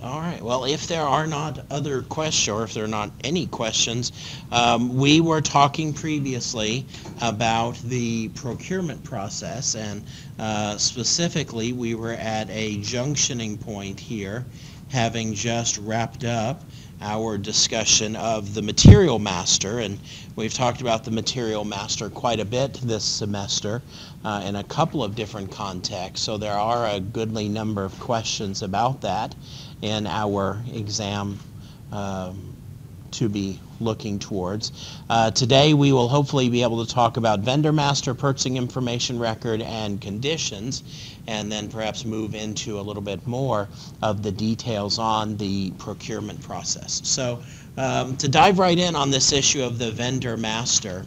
[0.00, 0.40] All right.
[0.40, 4.12] Well, if there are not other questions, or if there are not any questions,
[4.52, 6.86] um, we were talking previously
[7.20, 10.04] about the procurement process, and
[10.38, 14.46] uh, specifically, we were at a junctioning point here,
[14.92, 16.62] having just wrapped up
[17.00, 19.98] our discussion of the material master, and
[20.36, 23.82] we've talked about the material master quite a bit this semester
[24.24, 26.24] uh, in a couple of different contexts.
[26.24, 29.34] So there are a goodly number of questions about that
[29.82, 31.38] in our exam
[31.92, 32.54] um,
[33.10, 34.72] to be looking towards.
[35.08, 39.62] Uh, today we will hopefully be able to talk about vendor master, purchasing information record,
[39.62, 40.82] and conditions,
[41.26, 43.68] and then perhaps move into a little bit more
[44.02, 47.00] of the details on the procurement process.
[47.04, 47.42] So
[47.76, 51.06] um, to dive right in on this issue of the vendor master,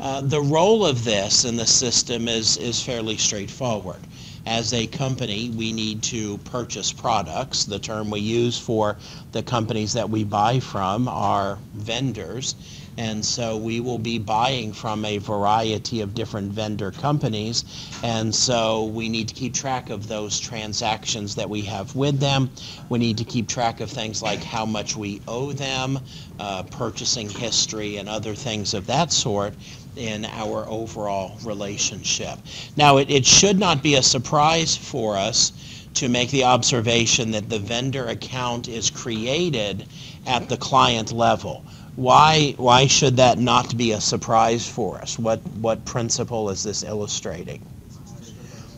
[0.00, 4.00] uh, the role of this in the system is, is fairly straightforward
[4.46, 7.64] as a company, we need to purchase products.
[7.64, 8.96] The term we use for
[9.32, 12.54] the companies that we buy from are vendors.
[12.98, 17.64] And so we will be buying from a variety of different vendor companies.
[18.02, 22.50] And so we need to keep track of those transactions that we have with them.
[22.90, 26.00] We need to keep track of things like how much we owe them,
[26.38, 29.54] uh, purchasing history, and other things of that sort
[29.96, 32.38] in our overall relationship.
[32.76, 35.52] Now, it, it should not be a surprise for us
[35.94, 39.86] to make the observation that the vendor account is created
[40.26, 41.64] at the client level.
[41.96, 45.18] Why, why should that not be a surprise for us?
[45.18, 47.60] What, what principle is this illustrating?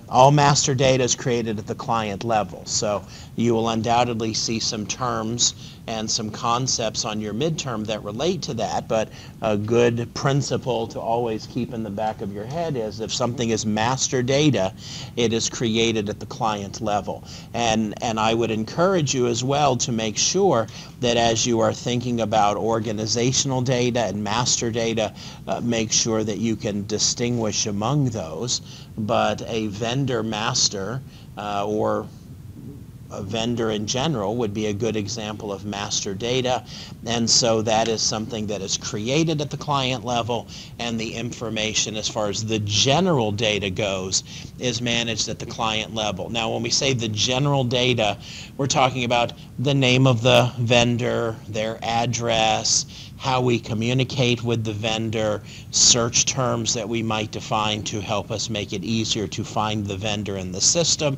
[0.08, 2.66] All master data is created at the client level.
[2.66, 3.04] So
[3.36, 8.54] you will undoubtedly see some terms and some concepts on your midterm that relate to
[8.54, 9.10] that, but
[9.42, 13.50] a good principle to always keep in the back of your head is if something
[13.50, 14.72] is master data,
[15.16, 17.24] it is created at the client level.
[17.52, 20.66] And, and I would encourage you as well to make sure
[21.00, 25.12] that as you are thinking about organizational data and master data,
[25.46, 28.60] uh, make sure that you can distinguish among those.
[28.96, 31.02] But a vendor master
[31.36, 32.06] uh, or
[33.22, 36.64] vendor in general would be a good example of master data.
[37.06, 40.48] And so that is something that is created at the client level
[40.78, 44.24] and the information as far as the general data goes
[44.58, 46.30] is managed at the client level.
[46.30, 48.18] Now when we say the general data,
[48.56, 52.86] we're talking about the name of the vendor, their address,
[53.24, 58.50] how we communicate with the vendor, search terms that we might define to help us
[58.50, 61.16] make it easier to find the vendor in the system,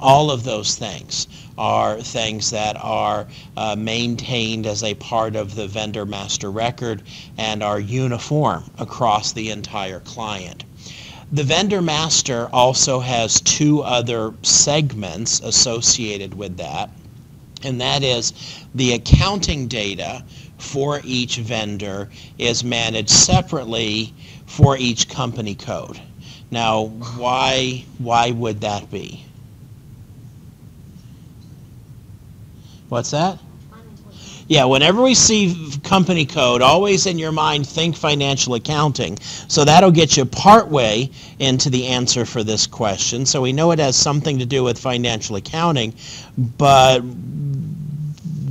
[0.00, 5.68] all of those things are things that are uh, maintained as a part of the
[5.68, 7.02] vendor master record
[7.38, 10.64] and are uniform across the entire client.
[11.32, 16.90] The vendor master also has two other segments associated with that,
[17.62, 18.32] and that is
[18.74, 20.24] the accounting data
[20.58, 24.12] for each vendor is managed separately
[24.46, 26.00] for each company code.
[26.50, 26.84] Now,
[27.16, 29.24] why, why would that be?
[32.94, 33.40] What's that?
[34.46, 39.18] Yeah, whenever we see company code, always in your mind think financial accounting.
[39.48, 41.10] So that'll get you partway
[41.40, 43.26] into the answer for this question.
[43.26, 45.92] So we know it has something to do with financial accounting,
[46.56, 47.00] but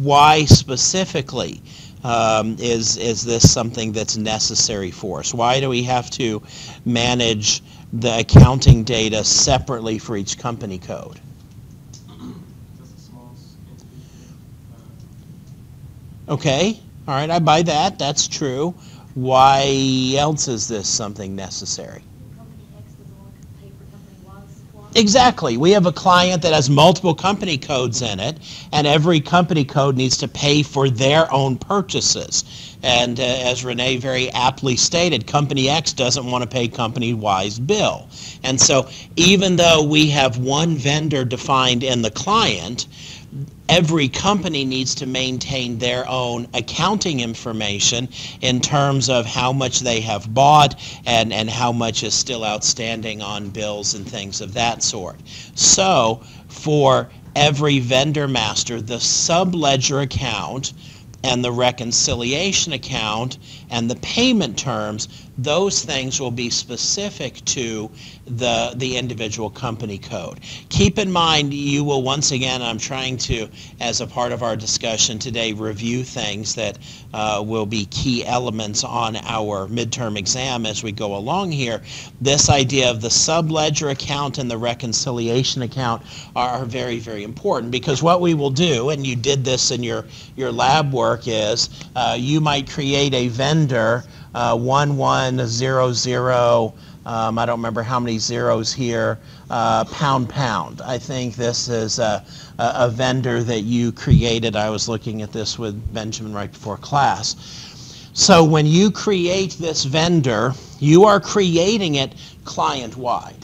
[0.02, 1.62] why specifically
[2.04, 5.34] um, is is this something that's necessary for us?
[5.34, 6.44] Why do we have to
[6.84, 11.22] manage the accounting data separately for each company code?
[16.30, 18.00] Okay, all right, I buy that.
[18.00, 18.74] That's true.
[19.14, 22.02] Why else is this something necessary?
[24.96, 25.58] Exactly.
[25.58, 28.38] We have a client that has multiple company codes in it,
[28.72, 32.44] and every company code needs to pay for their own purchases.
[32.84, 37.58] And uh, as Renee very aptly stated, Company X doesn't want to pay Company Y's
[37.58, 38.08] bill.
[38.44, 42.88] And so even though we have one vendor defined in the client,
[43.70, 48.08] every company needs to maintain their own accounting information
[48.42, 53.22] in terms of how much they have bought and, and how much is still outstanding
[53.22, 55.16] on bills and things of that sort.
[55.56, 60.74] So for every vendor master, the subledger account
[61.24, 63.38] and the reconciliation account
[63.74, 67.90] and the payment terms those things will be specific to
[68.26, 70.40] the, the individual company code.
[70.70, 73.50] Keep in mind, you will once again, I'm trying to,
[73.82, 76.78] as a part of our discussion today, review things that
[77.14, 81.82] uh, will be key elements on our midterm exam as we go along here.
[82.22, 86.04] This idea of the subledger account and the reconciliation account
[86.36, 90.06] are very, very important because what we will do, and you did this in your,
[90.36, 93.28] your lab work, is uh, you might create a
[93.64, 94.04] vendor
[94.36, 96.74] uh, 1100
[97.06, 99.20] um, I don't remember how many zeros here,
[99.50, 100.82] uh, pound pound.
[100.82, 102.24] I think this is a,
[102.60, 104.56] a, a, vendor that you created.
[104.56, 107.36] I was looking at this with Benjamin right before class.
[108.14, 112.14] So when you create this vendor, you are creating it
[112.46, 113.43] client-wide.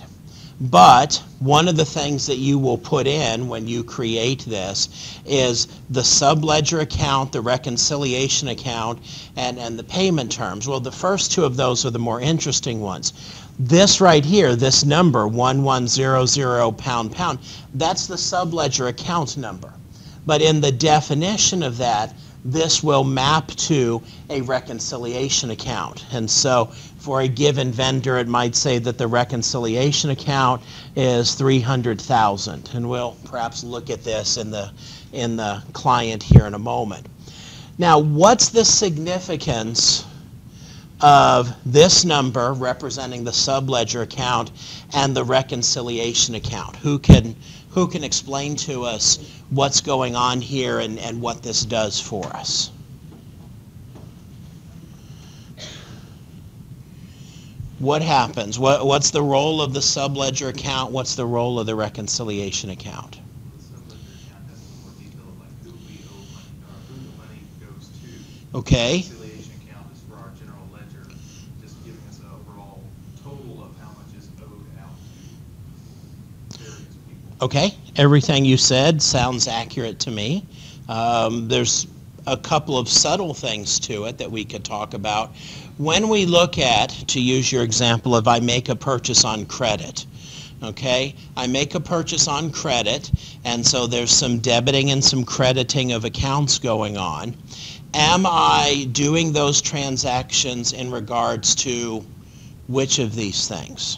[0.62, 4.90] But one of the things that you will put in when you create this
[5.26, 9.00] is the subledger account, the reconciliation account,
[9.38, 10.68] and, and the payment terms.
[10.68, 13.14] Well, the first two of those are the more interesting ones.
[13.58, 17.40] This right here, this number, 1100 pound pound,
[17.74, 19.74] that's the subledger account number.
[20.26, 22.14] But in the definition of that,
[22.46, 26.06] this will map to a reconciliation account.
[26.12, 26.66] And so
[26.98, 30.62] for a given vendor, it might say that the reconciliation account
[30.96, 32.70] is 300,000.
[32.74, 34.72] And we'll perhaps look at this in the,
[35.12, 37.08] in the client here in a moment.
[37.78, 40.06] Now, what's the significance
[41.02, 44.52] of this number representing the subledger account
[44.94, 46.76] and the reconciliation account?
[46.78, 47.36] Who can,
[47.72, 49.20] who can explain to us
[49.50, 52.72] what's going on here and, and what this does for us?
[57.80, 58.60] what happens?
[58.60, 60.92] What, what's the role of the subledger account?
[60.92, 63.20] What's the role of the reconciliation account?
[68.54, 68.98] Okay.
[68.98, 71.08] Reconciliation account is for our general ledger,
[71.62, 72.84] just giving us an overall
[73.24, 74.90] total of how much is owed out
[76.50, 77.29] to various people.
[77.42, 77.74] Okay.
[77.96, 80.46] Everything you said sounds accurate to me.
[80.90, 81.88] Um, there's
[82.28, 85.34] a couple of subtle things to it that we could talk about.
[85.78, 90.06] When we look at, to use your example, if I make a purchase on credit,
[90.62, 93.10] okay, I make a purchase on credit,
[93.46, 97.38] and so there's some debiting and some crediting of accounts going on.
[97.94, 102.06] Am I doing those transactions in regards to
[102.68, 103.98] which of these things?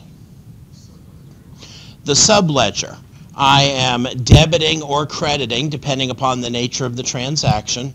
[2.06, 2.98] The subledger.
[3.36, 7.94] I am debiting or crediting, depending upon the nature of the transaction,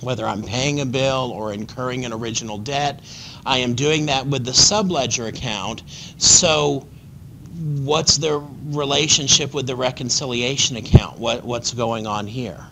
[0.00, 3.00] whether I'm paying a bill or incurring an original debt.
[3.46, 5.82] I am doing that with the subledger account.
[6.18, 6.86] So
[7.58, 11.18] what's the relationship with the reconciliation account?
[11.18, 12.62] What, what's going on here?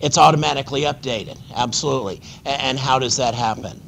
[0.00, 2.20] It's automatically updated, absolutely.
[2.44, 3.80] And how does that happen?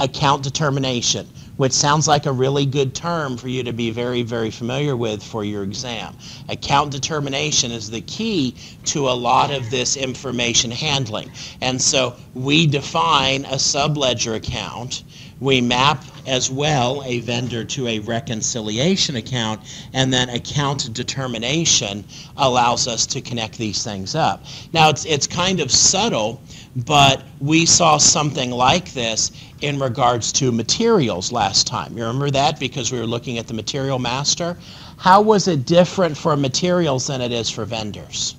[0.00, 4.50] Account determination which sounds like a really good term for you to be very, very
[4.50, 6.14] familiar with for your exam.
[6.48, 8.54] Account determination is the key
[8.84, 11.30] to a lot of this information handling.
[11.60, 15.02] And so we define a subledger account.
[15.40, 19.60] We map as well a vendor to a reconciliation account,
[19.92, 22.04] and then account determination
[22.36, 24.44] allows us to connect these things up.
[24.72, 26.40] Now, it's, it's kind of subtle,
[26.84, 29.32] but we saw something like this
[29.62, 31.96] in regards to materials last time.
[31.96, 34.58] You remember that because we were looking at the material master?
[34.98, 38.36] How was it different for materials than it is for vendors?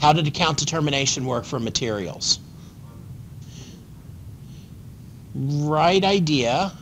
[0.00, 2.38] How did account determination work for materials?
[5.34, 6.72] Right idea,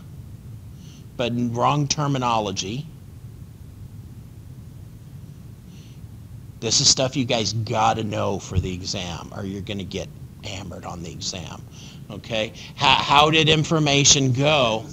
[1.17, 2.87] but wrong terminology.
[6.61, 9.85] This is stuff you guys got to know for the exam or you're going to
[9.85, 10.09] get
[10.45, 11.63] hammered on the exam.
[12.11, 12.53] Okay?
[12.77, 14.85] How, how did information go?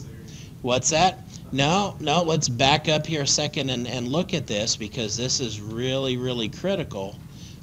[0.61, 1.19] What's that?
[1.51, 5.39] No, no, let's back up here a second and, and look at this because this
[5.39, 7.15] is really, really critical.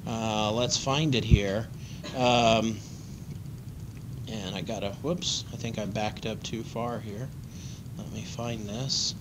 [0.07, 1.67] Uh, let's find it here.
[2.17, 2.79] Um,
[4.29, 7.29] and I gotta, whoops, I think I backed up too far here.
[7.99, 9.15] Let me find this.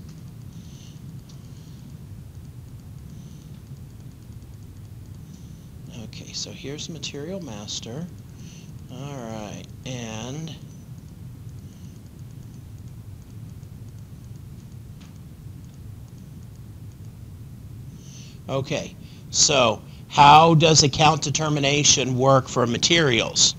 [6.02, 8.06] Okay, so here's Material Master.
[8.92, 10.56] All right, and
[18.50, 18.96] okay,
[19.30, 23.54] so how does account determination work for materials?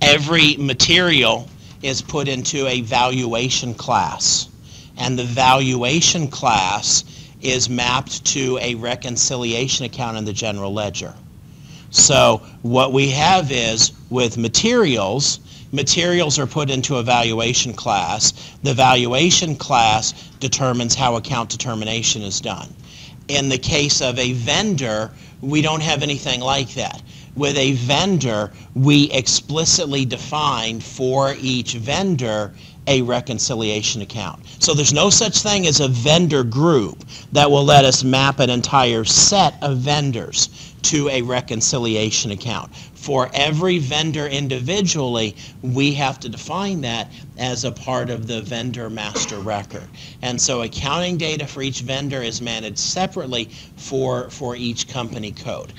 [0.00, 1.48] Every material
[1.82, 4.48] is put into a valuation class,
[4.96, 7.04] and the valuation class
[7.40, 11.12] is mapped to a reconciliation account in the general ledger.
[11.92, 15.40] So what we have is with materials,
[15.72, 18.32] materials are put into a valuation class.
[18.62, 22.74] The valuation class determines how account determination is done.
[23.28, 25.10] In the case of a vendor,
[25.42, 27.02] we don't have anything like that.
[27.36, 32.54] With a vendor, we explicitly define for each vendor
[32.86, 34.44] a reconciliation account.
[34.58, 38.50] So there's no such thing as a vendor group that will let us map an
[38.50, 42.74] entire set of vendors to a reconciliation account.
[42.74, 48.90] For every vendor individually, we have to define that as a part of the vendor
[48.90, 49.88] master record.
[50.22, 55.72] And so accounting data for each vendor is managed separately for, for each company code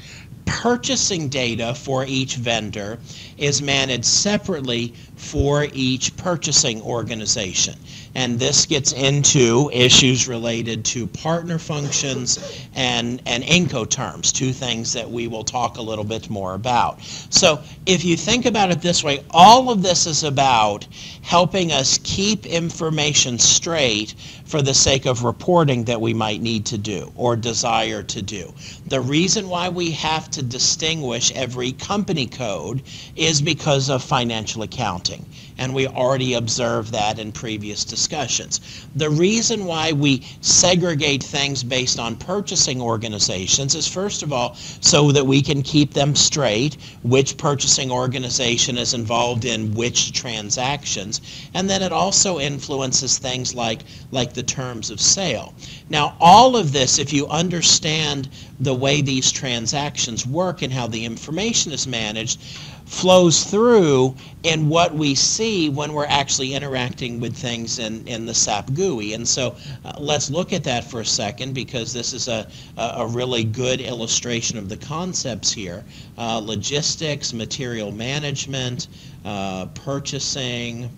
[0.46, 3.00] purchasing data for each vendor
[3.38, 7.76] is managed separately for each purchasing organization.
[8.16, 15.10] And this gets into issues related to partner functions and, and Incoterms, two things that
[15.10, 17.02] we will talk a little bit more about.
[17.04, 20.88] So if you think about it this way, all of this is about
[21.22, 24.14] helping us keep information straight
[24.46, 28.54] for the sake of reporting that we might need to do or desire to do.
[28.88, 32.82] The reason why we have to distinguish every company code
[33.16, 35.26] is because of financial accounting
[35.58, 38.60] and we already observed that in previous discussions.
[38.96, 45.12] The reason why we segregate things based on purchasing organizations is first of all so
[45.12, 51.22] that we can keep them straight, which purchasing organization is involved in which transactions,
[51.54, 53.82] and then it also influences things like,
[54.12, 55.54] like the terms of sale.
[55.90, 61.06] Now all of this, if you understand the way these transactions work and how the
[61.06, 62.40] information is managed,
[62.86, 68.34] flows through in what we see when we're actually interacting with things in, in the
[68.34, 69.14] SAP GUI.
[69.14, 72.48] And so uh, let's look at that for a second because this is a,
[72.78, 75.84] a really good illustration of the concepts here.
[76.18, 78.88] Uh, logistics, material management,
[79.26, 80.90] uh, purchasing,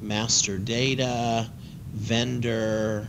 [0.00, 1.50] master data,
[1.96, 3.08] vendor,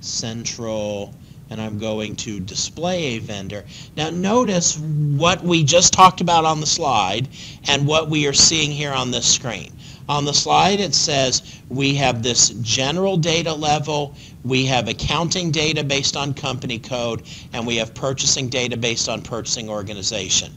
[0.00, 1.14] central,
[1.50, 3.64] and I'm going to display a vendor.
[3.96, 7.28] Now notice what we just talked about on the slide
[7.68, 9.72] and what we are seeing here on this screen.
[10.08, 14.14] On the slide it says we have this general data level,
[14.44, 19.22] we have accounting data based on company code, and we have purchasing data based on
[19.22, 20.52] purchasing organization.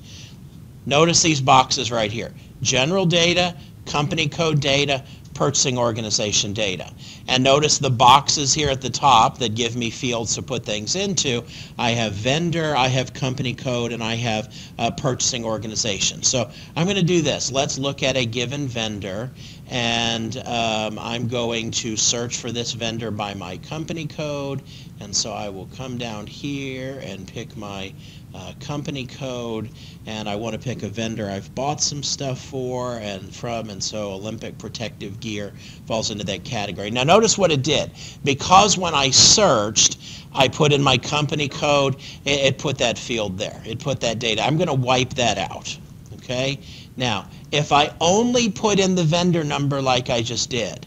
[0.85, 2.31] Notice these boxes right here.
[2.61, 3.55] General data,
[3.85, 5.03] company code data,
[5.39, 6.91] purchasing organization data.
[7.29, 10.97] And notice the boxes here at the top that give me fields to put things
[10.97, 11.45] into.
[11.77, 16.23] I have vendor, I have company code, and I have uh, purchasing organization.
[16.23, 17.53] So I'm going to do this.
[17.53, 19.31] Let's look at a given vendor,
[19.69, 24.61] and um, I'm going to search for this vendor by my company code.
[24.99, 27.93] And so I will come down here and pick my
[28.33, 29.69] uh, company code
[30.05, 33.83] and I want to pick a vendor I've bought some stuff for and from and
[33.83, 35.53] so Olympic protective gear
[35.87, 36.91] falls into that category.
[36.91, 37.91] Now notice what it did.
[38.23, 39.97] Because when I searched
[40.33, 41.95] I put in my company code
[42.25, 43.61] it, it put that field there.
[43.65, 44.43] It put that data.
[44.43, 45.77] I'm going to wipe that out.
[46.15, 46.59] Okay.
[46.97, 50.85] Now if I only put in the vendor number like I just did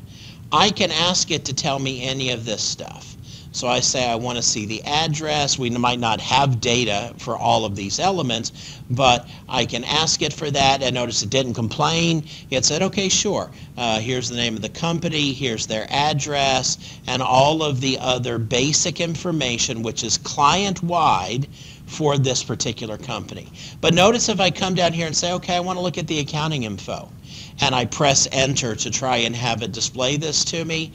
[0.52, 3.11] I can ask it to tell me any of this stuff.
[3.54, 5.58] So I say I want to see the address.
[5.58, 10.32] We might not have data for all of these elements, but I can ask it
[10.32, 10.82] for that.
[10.82, 12.24] And notice it didn't complain.
[12.48, 13.50] It said, okay, sure.
[13.76, 15.34] Uh, here's the name of the company.
[15.34, 21.46] Here's their address and all of the other basic information, which is client-wide
[21.84, 23.46] for this particular company.
[23.82, 26.06] But notice if I come down here and say, okay, I want to look at
[26.06, 27.12] the accounting info,
[27.60, 30.92] and I press enter to try and have it display this to me,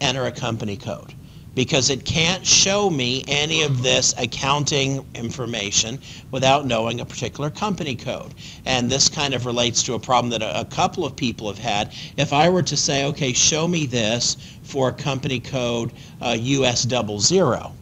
[0.00, 1.12] enter a company code
[1.54, 5.98] because it can't show me any of this accounting information
[6.30, 8.32] without knowing a particular company code.
[8.64, 11.58] And this kind of relates to a problem that a, a, couple of people have
[11.58, 11.92] had.
[12.16, 17.20] If I were to say, okay, show me this for company code uh, US double
[17.20, 17.72] zero,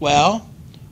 [0.00, 0.48] well,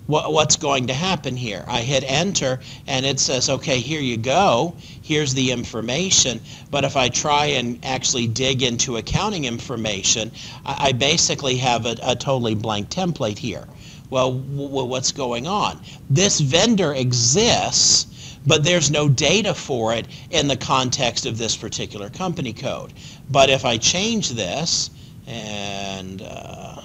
[0.07, 1.65] what, what's going to happen here?
[1.69, 4.75] I hit enter and it says, okay, here you go.
[5.13, 6.41] Here's the information.
[6.71, 10.33] But if I try and actually dig into accounting information,
[10.65, 13.69] I, I basically have a, a totally blank template here.
[14.09, 15.79] Well, what's going on?
[16.09, 22.09] This vendor exists, but there's no data for it in the context of this particular
[22.09, 22.95] company code.
[23.31, 24.89] But if I change this,
[25.27, 26.81] and uh,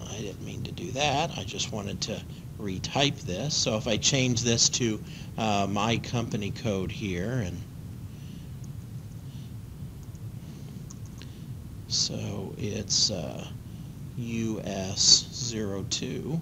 [0.00, 2.22] I didn't mean to do that, I just wanted to
[2.62, 3.54] retype this.
[3.54, 5.00] So if I change this to
[5.36, 7.56] uh, my company code here and
[11.88, 13.46] so it's uh,
[14.16, 15.52] US
[15.90, 16.40] 02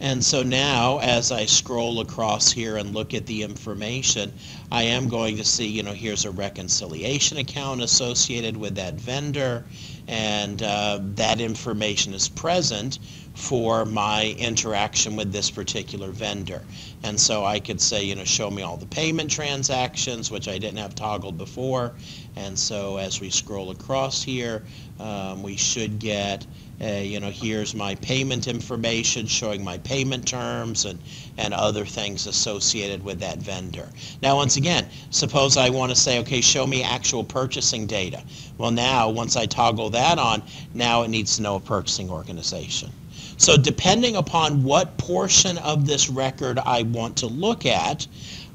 [0.00, 4.32] And so now, as I scroll across here and look at the information,
[4.70, 9.64] I am going to see, you know, here's a reconciliation account associated with that vendor,
[10.08, 12.98] and uh, that information is present
[13.34, 16.62] for my interaction with this particular vendor.
[17.02, 20.56] And so I could say, you know, show me all the payment transactions, which I
[20.56, 21.92] didn't have toggled before.
[22.36, 24.62] And so as we scroll across here,
[25.00, 26.46] um, we should get,
[26.80, 31.00] uh, you know, here's my payment information showing my payment terms and,
[31.36, 33.88] and other things associated with that vendor.
[34.22, 38.22] Now, once again, suppose I want to say, okay, show me actual purchasing data.
[38.58, 42.90] Well, now, once I toggle that on, now it needs to know a purchasing organization.
[43.36, 48.06] So depending upon what portion of this record I want to look at,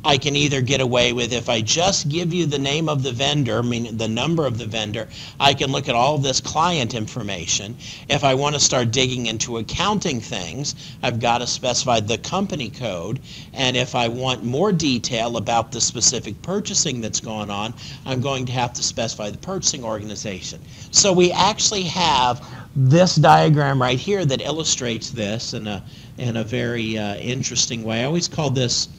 [0.04, 3.12] I can either get away with if I just give you the name of the
[3.12, 5.10] vendor, meaning the number of the vendor,
[5.42, 7.76] I can look at all this client information.
[8.08, 12.70] If I want to start digging into accounting things, I've got to specify the company
[12.70, 13.20] code.
[13.54, 17.74] And if I want more detail about the specific purchasing that's going on,
[18.06, 20.62] I'm going to have to specify the purchasing organization.
[20.92, 22.42] So we actually have
[22.76, 25.84] this diagram right here that illustrates this in a,
[26.18, 28.02] in a very uh, interesting way.
[28.02, 28.90] I always call this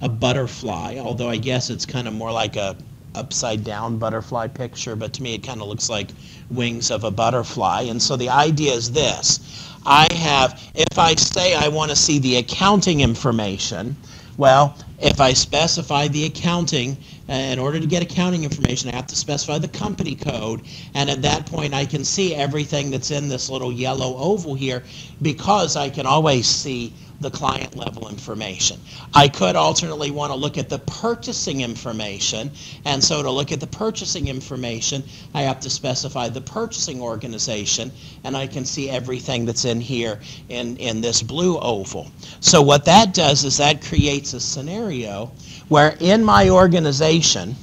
[0.00, 2.76] a butterfly, although I guess it's kind of more like a
[3.14, 6.08] upside down butterfly picture, but to me it kind of looks like
[6.50, 7.82] wings of a butterfly.
[7.82, 9.40] And so the idea is this.
[9.86, 13.96] I have, if I say I want to see the accounting information,
[14.36, 16.96] well, if I specify the accounting,
[17.28, 20.62] Uh, in order to get accounting information, I have to specify the company code.
[20.94, 24.84] And at that point, I can see everything that's in this little yellow oval here
[25.22, 28.80] because I can always see the client level information.
[29.14, 32.50] I could alternately want to look at the purchasing information.
[32.84, 35.02] And so to look at the purchasing information,
[35.34, 37.90] I have to specify the purchasing organization.
[38.24, 42.10] And I can see everything that's in here in, in this blue oval.
[42.40, 45.32] So what that does is that creates a scenario
[45.68, 47.56] where in my organization,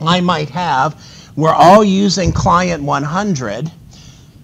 [0.00, 1.02] I might have,
[1.36, 3.70] we're all using client 100,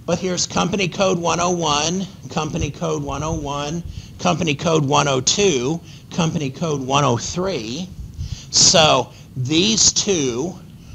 [0.07, 3.83] but here's company code 101, company code 101,
[4.21, 5.81] company code 102,
[6.15, 7.89] company code 103.
[8.51, 10.55] So these two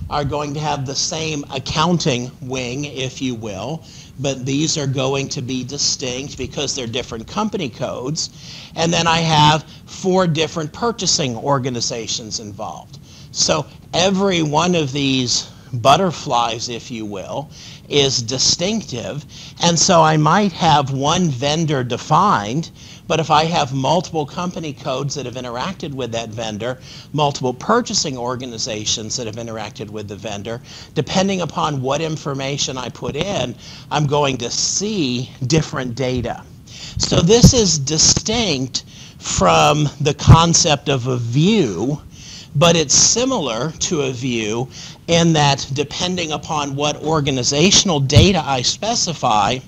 [0.10, 3.84] are going to have the same accounting wing, if you will,
[4.20, 8.30] but these are going to be distinct because they're different company codes.
[8.76, 13.00] And then I have four different purchasing organizations involved.
[13.32, 17.50] So every one of these butterflies, if you will,
[17.90, 19.26] is distinctive.
[19.62, 22.72] And so I might have one vendor defined,
[23.08, 26.80] but if I have multiple company codes that have interacted with that vendor,
[27.14, 30.62] multiple purchasing organizations that have interacted with the vendor,
[30.94, 33.56] depending upon what information I put in,
[33.92, 36.44] I'm going to see different data.
[36.98, 38.86] So this is distinct
[39.20, 42.02] from the concept of a view,
[42.56, 44.70] but it's similar to a view
[45.08, 49.60] in that depending upon what organizational data I specify,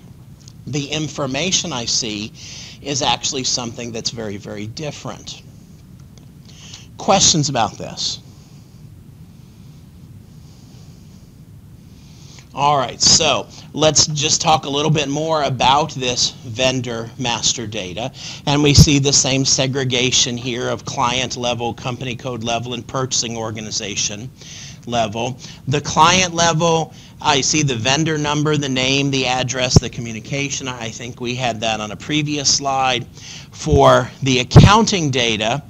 [0.66, 2.34] the information I see
[2.82, 5.42] is actually something that's very, very different.
[6.98, 8.20] Questions about this?
[12.58, 18.12] All right, so let's just talk a little bit more about this vendor master data.
[18.48, 23.38] And we see the same segregation here of client level, company code level, and purchasing
[23.38, 24.32] organization
[24.88, 25.38] level.
[25.68, 30.68] The client level, I see the vendor number, the name, the address, the communication.
[30.68, 33.08] I think we had that on a previous slide.
[33.52, 35.64] For the accounting data,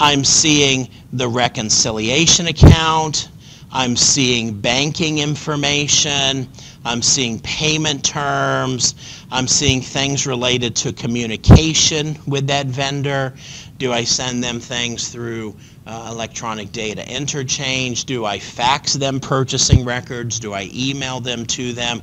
[0.00, 3.28] I'm seeing the reconciliation account,
[3.74, 6.48] I'm seeing banking information.
[6.84, 8.94] I'm seeing payment terms.
[9.32, 13.34] I'm seeing things related to communication with that vendor.
[13.78, 18.04] Do I send them things through uh, electronic data interchange?
[18.04, 20.40] Do I fax them purchasing records?
[20.40, 22.02] Do I email them to them?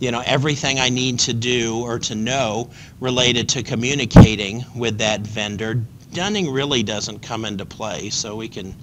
[0.00, 5.20] You know, everything I need to do or to know related to communicating with that
[5.20, 5.82] vendor.
[6.12, 8.74] Dunning really doesn't come into play, so we can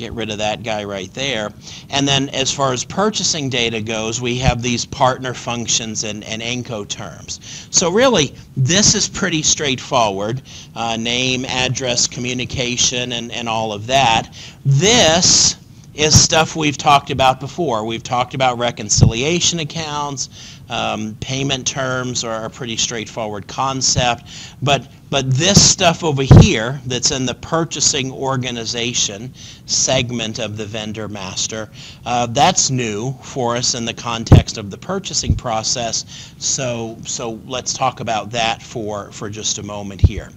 [0.00, 1.50] get rid of that guy right there.
[1.90, 6.40] And then as far as purchasing data goes, we have these partner functions and, and
[6.40, 7.38] Incoterms.
[7.72, 10.40] So really, this is pretty straightforward.
[10.74, 14.34] Uh, name, address, communication, and, and all of that.
[14.64, 15.56] This
[15.94, 17.84] is stuff we've talked about before.
[17.84, 20.30] We've talked about reconciliation accounts,
[20.70, 24.24] um, payment terms are a pretty straightforward concept,
[24.62, 29.34] but but this stuff over here that's in the purchasing organization
[29.66, 31.68] segment of the vendor master,
[32.06, 36.32] uh, that's new for us in the context of the purchasing process.
[36.38, 40.30] So so let's talk about that for for just a moment here.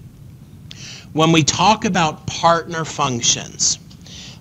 [1.13, 3.77] When we talk about partner functions,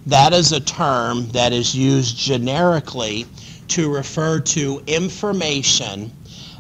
[0.07, 3.27] that is a term that is used generically
[3.73, 6.13] to refer to information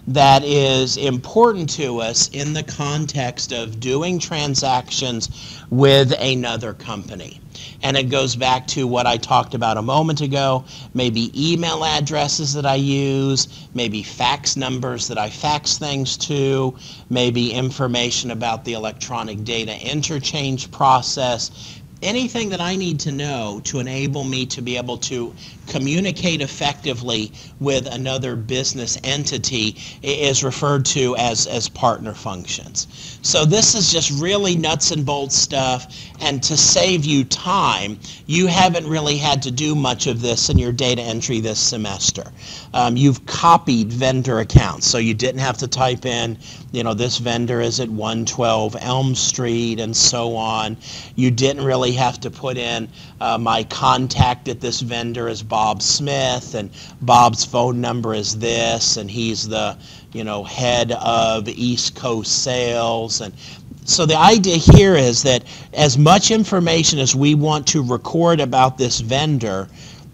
[0.08, 7.38] that is important to us in the context of doing transactions with another company.
[7.82, 12.54] And it goes back to what I talked about a moment ago, maybe email addresses
[12.54, 16.74] that I use, maybe fax numbers that I fax things to,
[17.10, 21.50] maybe information about the electronic data interchange process,
[22.02, 25.34] anything that I need to know to enable me to be able to
[25.66, 33.18] communicate effectively with another business entity is referred to as, as partner functions.
[33.22, 35.94] So this is just really nuts and bolts stuff.
[36.20, 40.58] And to save you time, you haven't really had to do much of this in
[40.58, 42.24] your data entry this semester.
[42.74, 46.38] Um, you've copied vendor accounts, so you didn't have to type in,
[46.72, 50.76] you know, this vendor is at 112 Elm Street and so on.
[51.16, 52.88] You didn't really have to put in
[53.20, 56.70] uh, my contact at this vendor is Bob Smith, and
[57.02, 59.76] Bob's phone number is this, and he's the
[60.14, 63.34] you know head of East Coast sales, and
[63.84, 68.78] so the idea here is that as much information as we want to record about
[68.78, 69.68] this vendor,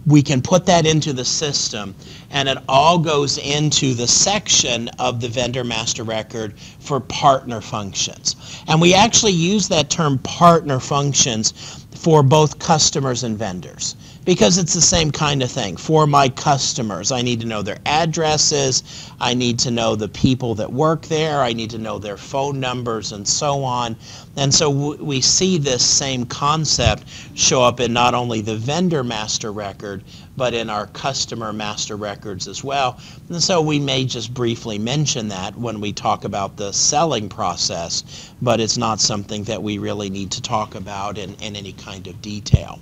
[0.09, 1.95] we can put that into the system
[2.31, 8.35] and it all goes into the section of the vendor master record for partner functions.
[8.67, 13.95] And we actually use that term partner functions for both customers and vendors
[14.29, 15.75] because it's the same kind of thing.
[15.75, 20.55] For my customers, I need to know their addresses, I need to know the people
[20.57, 23.97] that work there, I need to know their phone numbers and so on.
[24.37, 29.51] And so we see this same concept show up in not only the vendor master
[29.51, 30.05] record,
[30.37, 33.01] but in our customer master records as well.
[33.31, 38.31] And so we may just briefly mention that when we talk about the selling process,
[38.43, 42.07] but it's not something that we really need to talk about in, in any kind
[42.07, 42.79] of detail.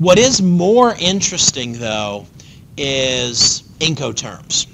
[0.00, 2.26] What is more interesting, though,
[2.78, 4.66] is Incoterms.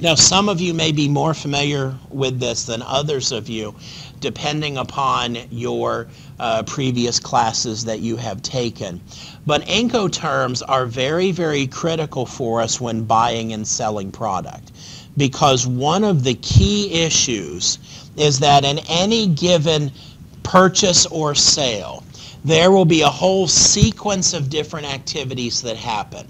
[0.00, 3.76] Now, some of you may be more familiar with this than others of you,
[4.18, 6.08] depending upon your
[6.40, 9.00] uh, previous classes that you have taken.
[9.46, 14.72] But Incoterms are very, very critical for us when buying and selling product
[15.16, 17.78] because one of the key issues
[18.16, 19.92] is that in any given
[20.42, 22.02] purchase or sale,
[22.46, 26.24] there will be a whole sequence of different activities that happen.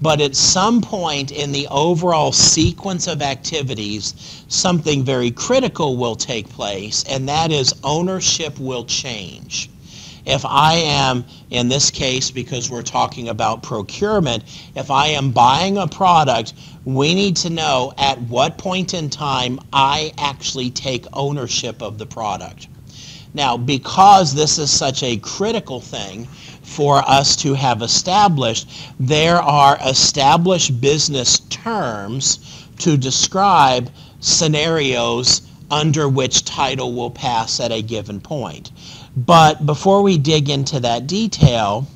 [0.00, 6.48] But at some point in the overall sequence of activities, something very critical will take
[6.48, 9.68] place, and that is ownership will change.
[10.24, 14.44] If I am, in this case, because we're talking about procurement,
[14.76, 19.58] if I am buying a product, we need to know at what point in time
[19.72, 22.68] I actually take ownership of the product.
[23.32, 26.26] Now, because this is such a critical thing
[26.62, 33.90] for us to have established, there are established business terms to describe
[34.20, 38.72] scenarios under which title will pass at a given point.
[39.16, 41.86] But before we dig into that detail,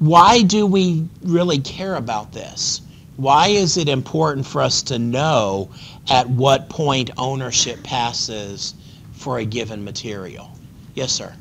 [0.00, 2.80] why do we really care about this?
[3.16, 5.70] Why is it important for us to know
[6.08, 8.74] at what point ownership passes
[9.22, 10.50] for a given material.
[10.94, 11.32] Yes, sir.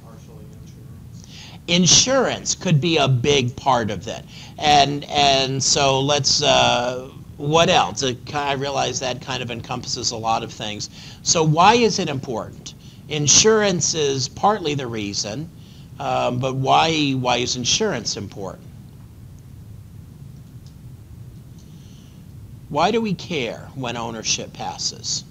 [1.68, 4.26] Insurance could be a big part of that.
[4.60, 8.04] And, and so let's, uh, what else?
[8.34, 10.90] I realize that kind of encompasses a lot of things.
[11.24, 12.76] So why is it important?
[13.10, 15.50] Insurance is partly the reason,
[16.00, 18.68] um, but why, why is insurance important?
[22.70, 25.26] Why do we care when ownership passes?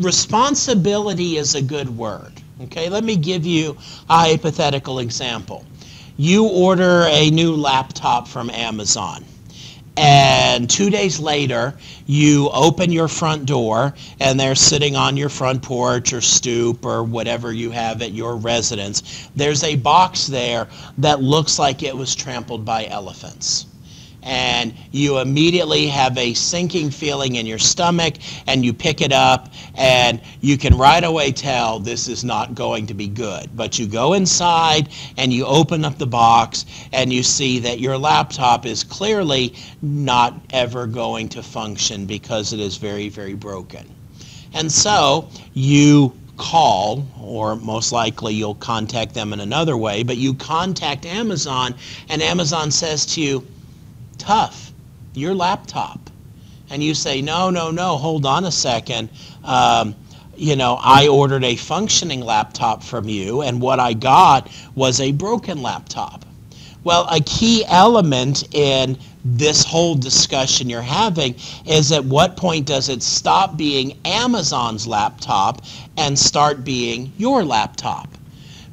[0.00, 2.32] Responsibility is a good word.
[2.64, 3.76] Okay, let me give you
[4.08, 5.64] a hypothetical example.
[6.16, 9.24] You order a new laptop from Amazon
[9.96, 11.74] and two days later
[12.06, 17.02] you open your front door and they're sitting on your front porch or stoop or
[17.02, 22.14] whatever you have at your residence there's a box there that looks like it was
[22.14, 23.66] trampled by elephants
[24.22, 28.14] and you immediately have a sinking feeling in your stomach
[28.46, 32.86] and you pick it up and you can right away tell this is not going
[32.86, 33.48] to be good.
[33.56, 37.96] But you go inside and you open up the box and you see that your
[37.96, 43.88] laptop is clearly not ever going to function because it is very, very broken.
[44.52, 50.34] And so you call, or most likely you'll contact them in another way, but you
[50.34, 51.74] contact Amazon
[52.08, 53.46] and Amazon says to you,
[54.20, 54.72] tough.
[55.14, 56.10] Your laptop.
[56.70, 59.10] and you say, no, no, no, hold on a second.
[59.44, 59.96] Um,
[60.36, 65.12] you know, I ordered a functioning laptop from you, and what I got was a
[65.12, 66.24] broken laptop.
[66.84, 72.88] Well, a key element in this whole discussion you're having is at what point does
[72.88, 75.62] it stop being Amazon's laptop
[75.98, 78.08] and start being your laptop?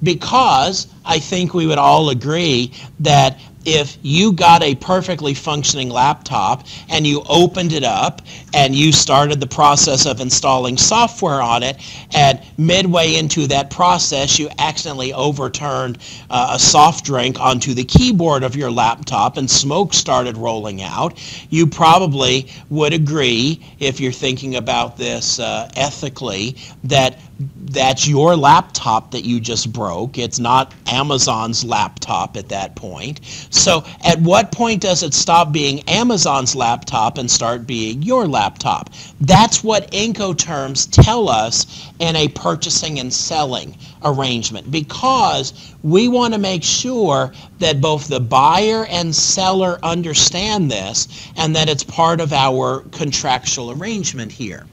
[0.03, 6.65] Because I think we would all agree that if you got a perfectly functioning laptop
[6.87, 8.21] and you opened it up
[8.53, 11.75] and you started the process of installing software on it
[12.15, 15.97] and midway into that process you accidentally overturned
[16.29, 21.19] uh, a soft drink onto the keyboard of your laptop and smoke started rolling out
[21.49, 29.11] you probably would agree if you're thinking about this uh, ethically that that's your laptop
[29.11, 30.17] that you just broke.
[30.17, 33.19] It's not Amazon's laptop at that point.
[33.51, 38.89] So at what point does it stop being Amazon's laptop and start being your laptop?
[39.21, 46.39] That's what Incoterms tell us in a purchasing and selling arrangement because we want to
[46.39, 52.33] make sure that both the buyer and seller understand this and that it's part of
[52.33, 54.65] our contractual arrangement here.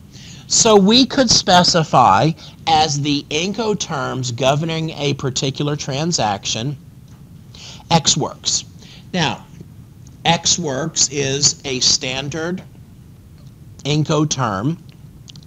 [0.46, 2.32] So we could specify
[2.66, 6.76] as the Incoterms governing a particular transaction,
[7.90, 8.64] Ex Works.
[9.12, 9.46] Now,
[10.24, 12.62] Ex Works is a standard
[13.84, 14.78] Incoterm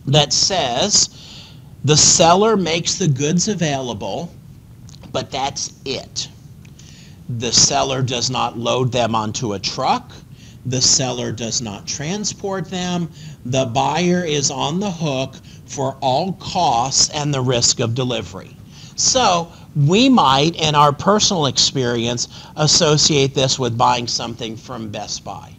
[0.05, 1.10] that says
[1.83, 4.33] the seller makes the goods available,
[5.12, 6.27] but that's it.
[7.29, 10.12] The seller does not load them onto a truck.
[10.65, 13.10] The seller does not transport them.
[13.49, 18.55] The buyer is on the hook for all costs and the risk of delivery.
[18.97, 25.57] So we might, in our personal experience, associate this with buying something from Best Buy.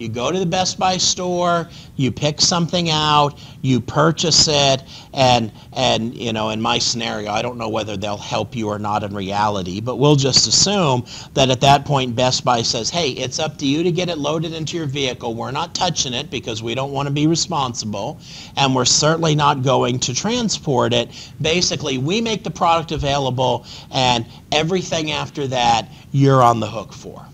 [0.00, 4.82] You go to the Best Buy store, you pick something out, you purchase it,
[5.12, 8.78] and and you know, in my scenario, I don't know whether they'll help you or
[8.78, 13.10] not in reality, but we'll just assume that at that point Best Buy says, "Hey,
[13.10, 15.34] it's up to you to get it loaded into your vehicle.
[15.34, 18.18] We're not touching it because we don't want to be responsible,
[18.56, 21.10] and we're certainly not going to transport it."
[21.42, 27.26] Basically, we make the product available and everything after that you're on the hook for.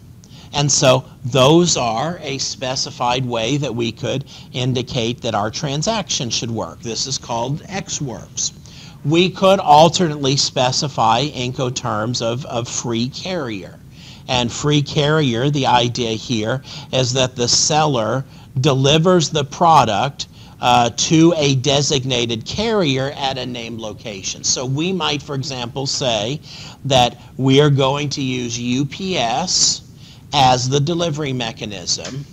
[0.57, 6.51] And so those are a specified way that we could indicate that our transaction should
[6.51, 6.81] work.
[6.81, 8.55] This is called Ex Works.
[9.05, 13.79] We could alternately specify Incoterms of, of free carrier.
[14.29, 18.25] And free carrier, the idea here is that the seller
[18.59, 20.27] delivers the product
[20.62, 24.42] uh, to a designated carrier at a named location.
[24.42, 26.40] So we might, for example, say
[26.87, 29.83] that we are going to use UPS
[30.33, 32.25] as the delivery mechanism.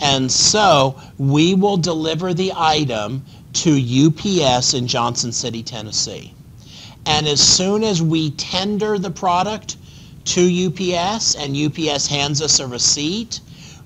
[0.00, 3.24] And so we will deliver the item
[3.54, 6.34] to UPS in Johnson City, Tennessee.
[7.06, 9.76] And as soon as we tender the product
[10.26, 13.40] to UPS and UPS hands us a receipt,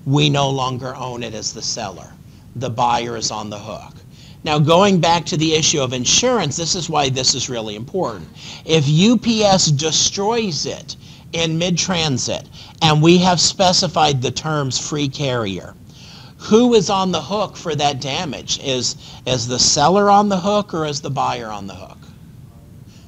[0.05, 2.13] we no longer own it as the seller.
[2.55, 3.95] The buyer is on the hook.
[4.43, 8.27] Now, going back to the issue of insurance, this is why this is really important.
[8.65, 10.97] If UPS destroys it
[11.33, 12.47] in mid-transit,
[12.81, 15.73] and we have specified the terms free carrier.
[16.37, 18.59] Who is on the hook for that damage?
[18.63, 21.97] Is, is the seller on the hook or is the buyer on the hook?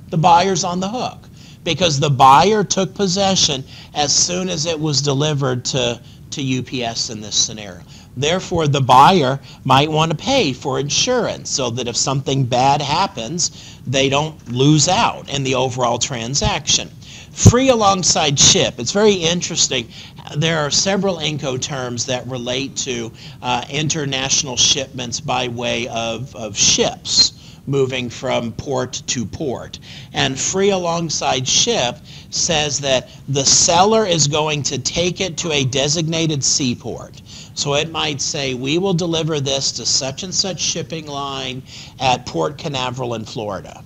[0.09, 1.19] The buyer's on the hook
[1.65, 7.19] because the buyer took possession as soon as it was delivered to, to UPS in
[7.19, 7.81] this scenario.
[8.15, 13.51] Therefore, the buyer might want to pay for insurance so that if something bad happens,
[13.85, 16.89] they don't lose out in the overall transaction.
[17.36, 18.76] Free alongside ship.
[18.78, 19.89] It's very interesting.
[20.38, 27.34] There are several Incoterms that relate to uh, international shipments by way of, of ships
[27.67, 29.80] moving from port to port.
[30.13, 31.98] And free alongside ship
[32.30, 37.21] says that the seller is going to take it to a designated seaport.
[37.54, 41.63] So it might say, we will deliver this to such and such shipping line
[42.00, 43.84] at Port Canaveral in Florida.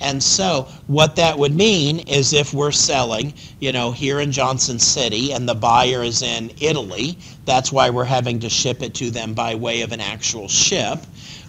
[0.00, 4.78] And so what that would mean is if we're selling, you know, here in Johnson
[4.78, 9.10] City and the buyer is in Italy, that's why we're having to ship it to
[9.10, 10.98] them by way of an actual ship.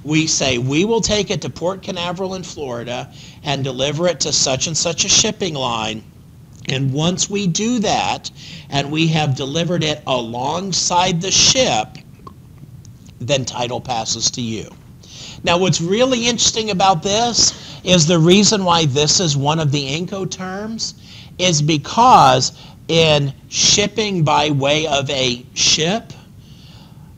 [0.04, 3.12] We say we will take it to Port Canaveral in Florida
[3.44, 6.04] and deliver it to such and such a shipping line.
[6.70, 8.30] And once we do that
[8.70, 11.98] and we have delivered it alongside the ship,
[13.20, 14.77] then title passes to you.
[15.44, 19.88] Now, what's really interesting about this is the reason why this is one of the
[19.88, 20.96] Incoterms
[21.38, 26.12] is because in shipping by way of a ship,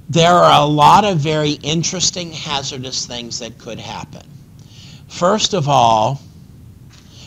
[0.09, 4.23] there are a lot of very interesting hazardous things that could happen.
[5.07, 6.19] First of all,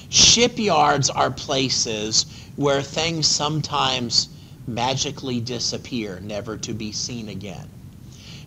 [0.08, 2.26] shipyards are places
[2.56, 4.28] where things sometimes
[4.66, 7.68] magically disappear, never to be seen again.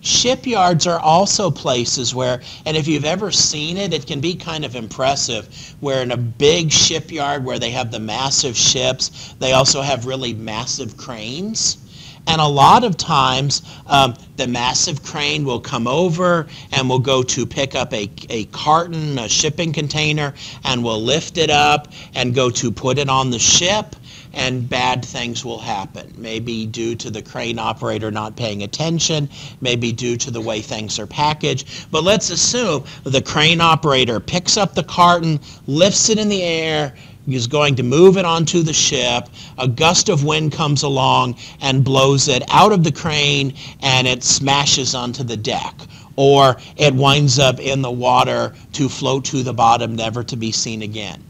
[0.05, 4.63] Shipyards are also places where, and if you've ever seen it, it can be kind
[4.63, 5.47] of impressive,
[5.79, 10.35] where in a big shipyard where they have the massive ships, they also have really
[10.35, 11.77] massive cranes.
[12.27, 17.23] And a lot of times, um, the massive crane will come over and will go
[17.23, 22.35] to pick up a, a carton, a shipping container, and will lift it up and
[22.35, 23.95] go to put it on the ship
[24.35, 26.13] and bad things will happen.
[26.17, 29.29] Maybe due to the crane operator not paying attention,
[29.61, 31.89] maybe due to the way things are packaged.
[31.89, 36.93] But let's assume the crane operator picks up the carton, lifts it in the air,
[37.27, 39.29] is going to move it onto the ship.
[39.57, 44.23] A gust of wind comes along and blows it out of the crane and it
[44.23, 45.73] smashes onto the deck.
[46.17, 50.51] Or it winds up in the water to float to the bottom, never to be
[50.51, 51.23] seen again.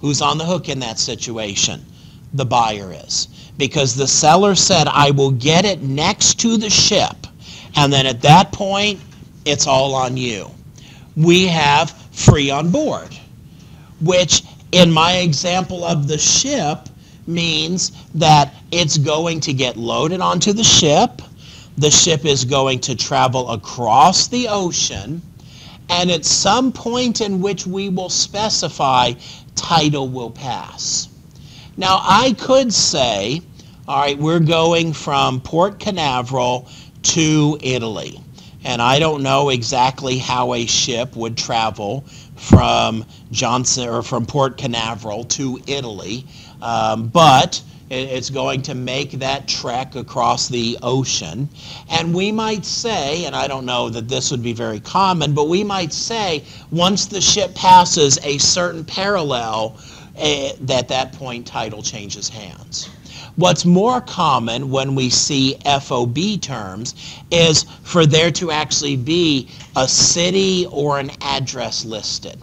[0.00, 1.84] Who's on the hook in that situation?
[2.32, 3.28] The buyer is.
[3.56, 7.26] Because the seller said, I will get it next to the ship.
[7.74, 9.00] And then at that point,
[9.44, 10.50] it's all on you.
[11.16, 13.16] We have free on board,
[14.00, 16.88] which in my example of the ship
[17.26, 21.22] means that it's going to get loaded onto the ship.
[21.76, 25.22] The ship is going to travel across the ocean.
[25.90, 29.12] And at some point in which we will specify,
[29.54, 31.07] title will pass.
[31.78, 33.40] Now, I could say,
[33.86, 36.68] all right, we're going from Port Canaveral
[37.04, 38.20] to Italy.
[38.64, 44.58] And I don't know exactly how a ship would travel from Johnson or from Port
[44.58, 46.26] Canaveral to Italy,
[46.60, 51.48] um, but it's going to make that trek across the ocean.
[51.88, 55.48] And we might say, and I don't know that this would be very common, but
[55.48, 59.78] we might say once the ship passes a certain parallel,
[60.18, 62.88] uh, that that point title changes hands.
[63.36, 66.94] What's more common when we see FOB terms
[67.30, 72.36] is for there to actually be a city or an address listed.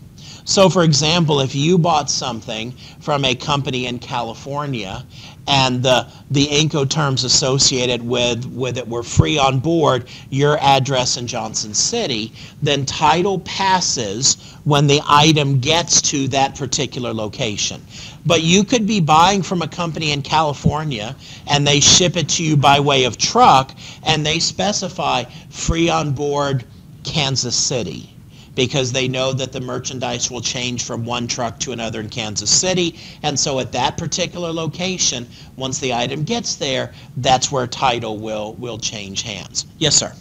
[0.45, 5.05] So for example, if you bought something from a company in California
[5.47, 11.27] and the, the Incoterms associated with, with it were free on board, your address in
[11.27, 12.31] Johnson City,
[12.63, 17.81] then title passes when the item gets to that particular location.
[18.25, 21.15] But you could be buying from a company in California
[21.47, 23.71] and they ship it to you by way of truck
[24.03, 26.65] and they specify free on board
[27.03, 28.14] Kansas City
[28.55, 32.49] because they know that the merchandise will change from one truck to another in Kansas
[32.49, 32.97] City.
[33.21, 38.53] And so at that particular location, once the item gets there, that's where title will,
[38.53, 39.67] will change hands.
[39.77, 40.13] Yes, sir.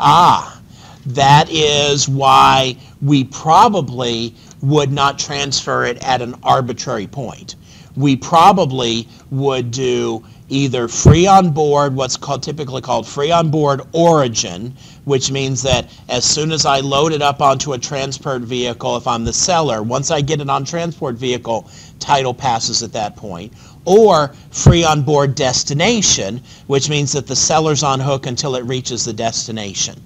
[0.00, 0.60] Ah,
[1.06, 7.56] that is why we probably would not transfer it at an arbitrary point.
[7.96, 13.82] We probably would do either free on board, what's called typically called free on board
[13.92, 18.96] origin, which means that as soon as I load it up onto a transport vehicle,
[18.96, 23.16] if I'm the seller, once I get it on transport vehicle, title passes at that
[23.16, 23.52] point.
[23.84, 29.04] Or free on board destination, which means that the seller's on hook until it reaches
[29.04, 30.00] the destination.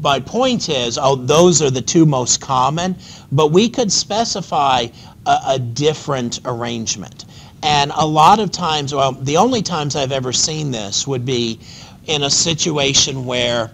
[0.00, 2.96] My point is, oh, those are the two most common,
[3.30, 4.86] but we could specify
[5.26, 7.24] a, a different arrangement.
[7.62, 11.58] And a lot of times, well, the only times I've ever seen this would be
[12.06, 13.70] in a situation where,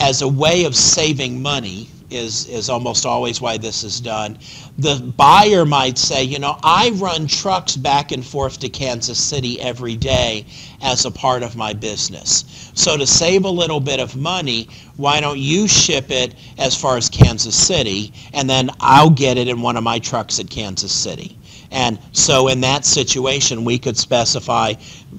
[0.00, 4.38] as a way of saving money, is, is almost always why this is done.
[4.78, 9.60] The buyer might say, you know, I run trucks back and forth to Kansas City
[9.60, 10.46] every day
[10.82, 12.72] as a part of my business.
[12.74, 16.96] So to save a little bit of money, why don't you ship it as far
[16.96, 20.92] as Kansas City, and then I'll get it in one of my trucks at Kansas
[20.92, 21.38] City.
[21.70, 24.74] And so in that situation, we could specify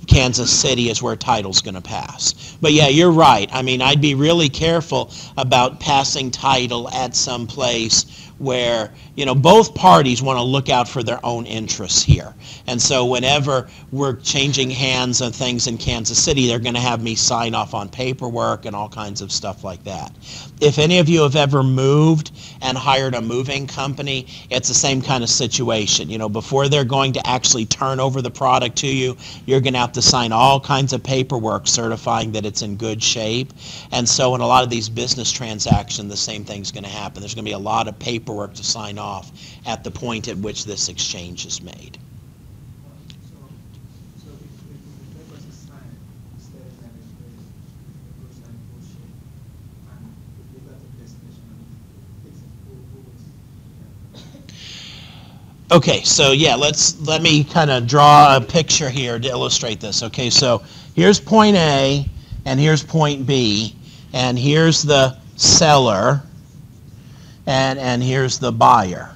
[0.08, 2.58] Kansas City is where title's going to pass.
[2.62, 3.50] But yeah, you're right.
[3.54, 8.06] I mean, I'd be really careful about passing title at some place
[8.42, 12.34] where you know both parties want to look out for their own interests here
[12.66, 17.04] and so whenever we're changing hands on things in kansas city they're going to have
[17.04, 20.12] me sign off on paperwork and all kinds of stuff like that
[20.60, 22.32] if any of you have ever moved
[22.64, 26.84] and hired a moving company it's the same kind of situation you know before they're
[26.84, 29.16] going to actually turn over the product to you
[29.46, 33.02] you're going to have to sign all kinds of paperwork certifying that it's in good
[33.02, 33.54] shape
[33.92, 37.22] and so in a lot of these business transactions the same thing's going to happen
[37.22, 39.32] there's going to be a lot of paperwork to sign off
[39.66, 41.98] at the point at which this exchange is made.
[43.30, 43.38] So,
[44.18, 45.12] so if, if we
[55.72, 60.04] Okay, so yeah, let's, let me kind of draw a picture here to illustrate this.
[60.04, 60.64] Okay, so
[60.96, 62.06] here's point A,
[62.44, 63.74] and here's point B,
[64.12, 66.22] and here's the seller,
[67.48, 69.16] and, and here's the buyer.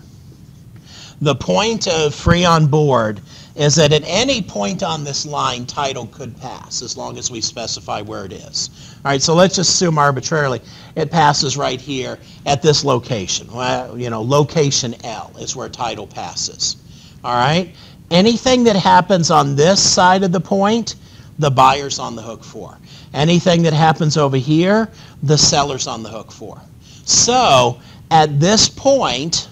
[1.20, 3.20] The point of free on board
[3.56, 7.40] is that at any point on this line, title could pass, as long as we
[7.40, 8.70] specify where it is.
[9.04, 10.62] All right, so let's just assume arbitrarily
[10.96, 13.48] it passes right here at this location.
[13.52, 16.76] Well, you know, location L is where title passes.
[17.24, 17.74] All right?
[18.12, 20.96] Anything that happens on this side of the point,
[21.40, 22.78] the buyer's on the hook for.
[23.14, 24.90] Anything that happens over here,
[25.24, 26.60] the seller's on the hook for.
[27.06, 27.80] So,
[28.12, 29.48] at this point,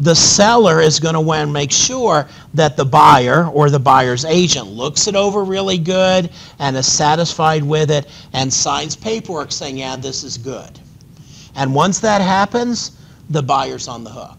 [0.00, 4.24] the seller is going to want to make sure that the buyer or the buyer's
[4.24, 9.78] agent looks it over really good and is satisfied with it and signs paperwork saying,
[9.78, 10.80] yeah, this is good.
[11.54, 12.92] And once that happens,
[13.28, 14.38] the buyer's on the hook.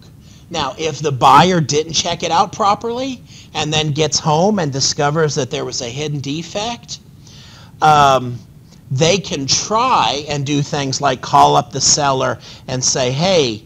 [0.50, 5.36] Now, if the buyer didn't check it out properly and then gets home and discovers
[5.36, 7.00] that there was a hidden defect,
[7.82, 8.38] um,
[8.92, 12.38] they can try and do things like call up the seller
[12.68, 13.64] and say, hey,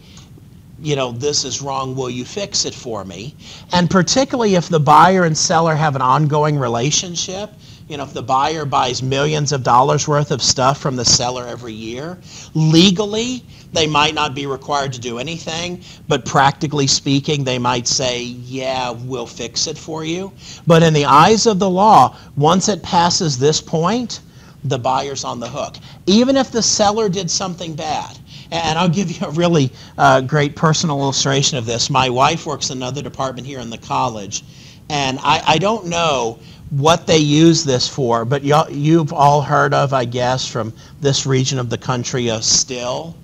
[0.80, 3.34] you know, this is wrong, will you fix it for me?
[3.72, 7.50] And particularly if the buyer and seller have an ongoing relationship,
[7.88, 11.46] you know, if the buyer buys millions of dollars worth of stuff from the seller
[11.46, 12.18] every year,
[12.54, 18.22] legally, they might not be required to do anything, but practically speaking, they might say,
[18.22, 20.32] yeah, we'll fix it for you.
[20.66, 24.20] But in the eyes of the law, once it passes this point,
[24.64, 25.76] the buyer's on the hook.
[26.06, 28.18] Even if the seller did something bad,
[28.50, 31.90] and I'll give you a really uh, great personal illustration of this.
[31.90, 34.44] My wife works in another department here in the college,
[34.88, 36.38] and I, I don't know
[36.70, 41.58] what they use this for, but you've all heard of, I guess, from this region
[41.58, 43.16] of the country, a still.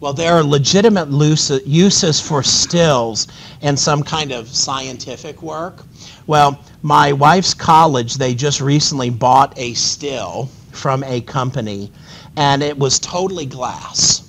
[0.00, 1.08] Well, there are legitimate
[1.66, 3.26] uses for stills
[3.62, 5.82] in some kind of scientific work.
[6.26, 11.90] Well, my wife's college, they just recently bought a still from a company,
[12.36, 14.23] and it was totally glass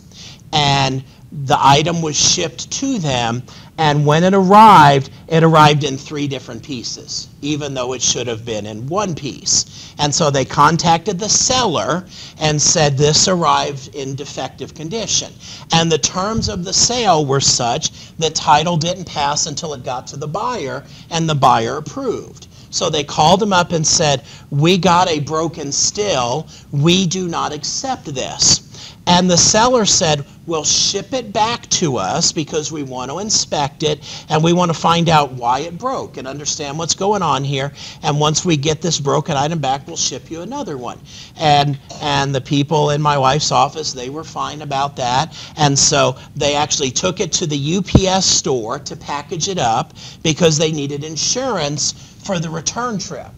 [0.56, 1.04] and
[1.44, 3.44] the item was shipped to them.
[3.78, 8.46] And when it arrived, it arrived in three different pieces, even though it should have
[8.46, 9.94] been in one piece.
[10.00, 12.06] And so they contacted the seller
[12.40, 15.34] and said this arrived in defective condition.
[15.74, 20.08] And the terms of the sale were such that title didn't pass until it got
[20.08, 22.48] to the buyer, and the buyer approved.
[22.70, 26.48] So they called him up and said, We got a broken still.
[26.72, 28.62] We do not accept this.
[29.08, 33.84] And the seller said, We'll ship it back to us because we want to inspect
[33.84, 37.44] it and we want to find out why it broke and understand what's going on
[37.44, 37.74] here.
[38.04, 41.00] And once we get this broken item back, we'll ship you another one.
[41.38, 45.36] And and the people in my wife's office, they were fine about that.
[45.58, 49.94] And so they actually took it to the UPS store to package it up
[50.24, 51.94] because they needed insurance
[52.24, 53.32] for the return trip.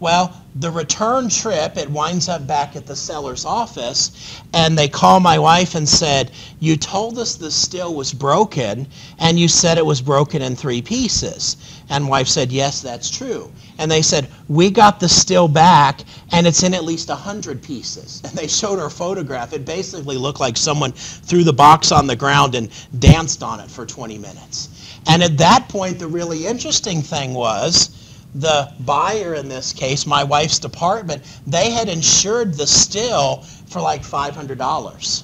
[0.00, 4.10] Well, the return trip, it winds up back at the seller's office,
[4.54, 8.86] and they call my wife and said, You told us the still was broken,
[9.18, 11.58] and you said it was broken in three pieces.
[11.90, 13.52] And wife said, Yes, that's true.
[13.76, 16.00] And they said, We got the still back,
[16.32, 18.22] and it's in at least 100 pieces.
[18.24, 19.52] And they showed her a photograph.
[19.52, 23.70] It basically looked like someone threw the box on the ground and danced on it
[23.70, 24.70] for 20 minutes.
[25.06, 27.99] And at that point, the really interesting thing was,
[28.34, 34.02] the buyer in this case, my wife's department, they had insured the still for like
[34.02, 35.22] $500.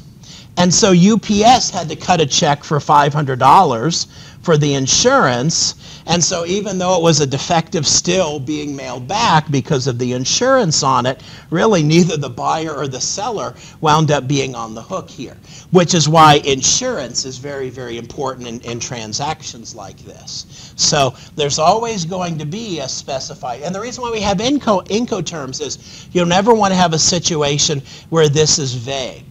[0.57, 4.07] And so UPS had to cut a check for $500
[4.43, 5.75] for the insurance
[6.09, 10.13] and so even though it was a defective still being mailed back because of the
[10.13, 14.83] insurance on it, really neither the buyer or the seller wound up being on the
[14.83, 15.37] hook here,
[15.73, 20.73] which is why insurance is very, very important in, in transactions like this.
[20.77, 24.87] So there's always going to be a specified, and the reason why we have INCO,
[24.87, 29.26] Incoterms is you'll never want to have a situation where this is vague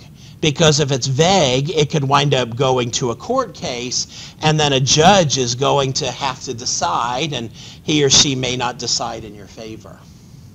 [0.46, 4.74] because if it's vague, it could wind up going to a court case, and then
[4.74, 9.24] a judge is going to have to decide, and he or she may not decide
[9.24, 9.98] in your favor.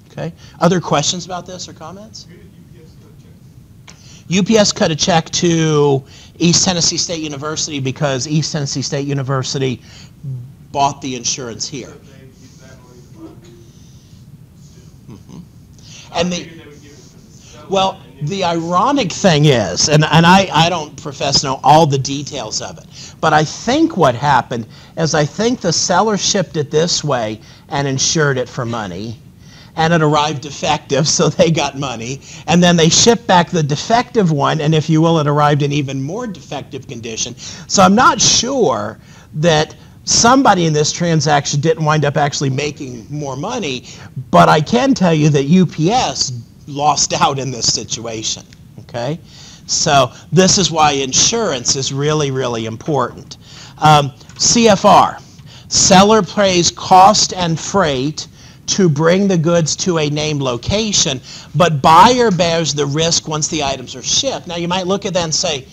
[0.08, 0.32] Okay?
[0.60, 2.28] Other questions about this or comments?
[4.32, 6.04] UPS cut a check to
[6.38, 9.82] East Tennessee State University because East Tennessee State University
[10.70, 11.94] bought the insurance here.
[15.08, 15.38] Mm-hmm.
[16.14, 16.48] And the
[17.68, 21.98] well, the ironic thing is, and, and I, I don't profess to know all the
[21.98, 22.84] details of it,
[23.20, 24.66] but I think what happened
[24.96, 29.18] is I think the seller shipped it this way and insured it for money.
[29.76, 32.20] And it arrived defective, so they got money.
[32.46, 35.72] And then they shipped back the defective one, and if you will, it arrived in
[35.72, 37.36] even more defective condition.
[37.36, 38.98] So I'm not sure
[39.34, 43.84] that somebody in this transaction didn't wind up actually making more money,
[44.30, 46.32] but I can tell you that UPS
[46.70, 48.44] lost out in this situation.
[48.80, 49.18] Okay?
[49.66, 53.36] So this is why insurance is really, really important.
[53.78, 55.20] Um, CFR,
[55.68, 58.26] seller pays cost and freight
[58.66, 61.20] to bring the goods to a named location,
[61.54, 64.46] but buyer bears the risk once the items are shipped.
[64.46, 65.66] Now you might look at that and say,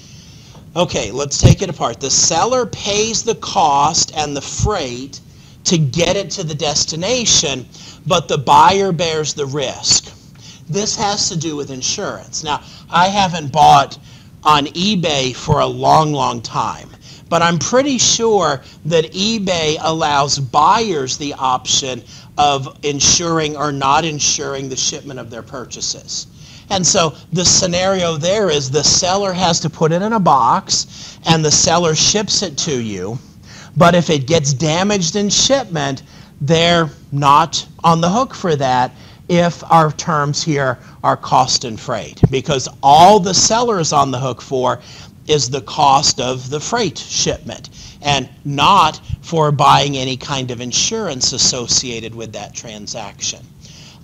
[0.75, 1.99] okay, let's take it apart.
[1.99, 5.19] The seller pays the cost and the freight
[5.65, 7.67] to get it to the destination,
[8.05, 10.11] but the buyer bears the risk.
[10.69, 12.43] This has to do with insurance.
[12.43, 13.97] Now, I haven't bought
[14.43, 16.89] on eBay for a long, long time,
[17.29, 22.03] but I'm pretty sure that eBay allows buyers the option
[22.37, 26.27] of insuring or not insuring the shipment of their purchases.
[26.69, 31.17] And so the scenario there is the seller has to put it in a box
[31.25, 33.17] and the seller ships it to you.
[33.77, 36.03] But if it gets damaged in shipment,
[36.41, 38.91] they're not on the hook for that
[39.29, 42.21] if our terms here are cost and freight.
[42.31, 44.79] Because all the seller is on the hook for
[45.27, 47.69] is the cost of the freight shipment
[48.01, 53.45] and not for buying any kind of insurance associated with that transaction.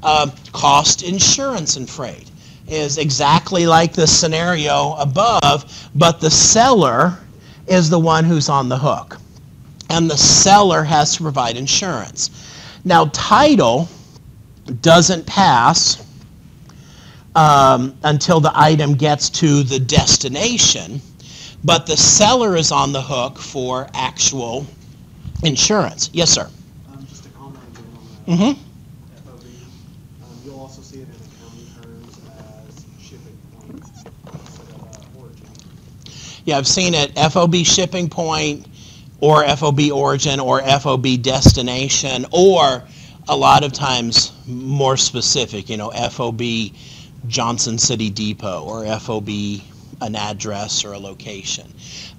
[0.01, 2.29] Uh, cost insurance and freight
[2.67, 7.17] is exactly like the scenario above, but the seller
[7.67, 9.17] is the one who's on the hook.
[9.89, 12.29] And the seller has to provide insurance.
[12.83, 13.87] Now, title
[14.81, 16.05] doesn't pass
[17.35, 21.01] um, until the item gets to the destination,
[21.63, 24.65] but the seller is on the hook for actual
[25.43, 26.09] insurance.
[26.13, 26.49] Yes, sir.
[26.91, 27.83] Um, just a comment on
[28.25, 28.31] that.
[28.31, 28.61] Mm-hmm.
[29.25, 29.43] FOB,
[30.23, 32.19] um, you'll also see it in accounting terms
[32.67, 33.83] as shipping point
[34.39, 35.47] instead of uh, origin.
[36.45, 38.67] Yeah, I've seen it FOB shipping point
[39.19, 42.83] or FOB origin or FOB destination or
[43.27, 46.41] a lot of times more specific, you know, FOB
[47.27, 49.29] Johnson City Depot or FOB
[50.01, 51.73] an address or a location.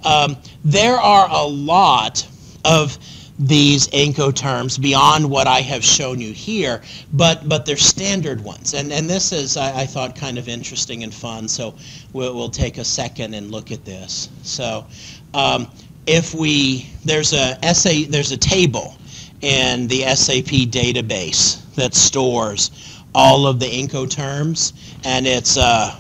[0.05, 2.27] Um, there are a lot
[2.65, 2.99] of
[3.39, 6.83] these Incoterms beyond what I have shown you here,
[7.13, 8.75] but but they're standard ones.
[8.75, 11.49] And and this is I, I thought kind of interesting and fun.
[11.49, 11.75] So
[12.13, 14.29] we'll, we'll take a second and look at this.
[14.43, 14.87] So
[15.35, 15.69] um,
[16.07, 18.97] if we there's a essay there's a table
[19.45, 22.71] in the SAP database that stores
[23.15, 24.73] all of the Incoterms,
[25.05, 25.95] and it's uh,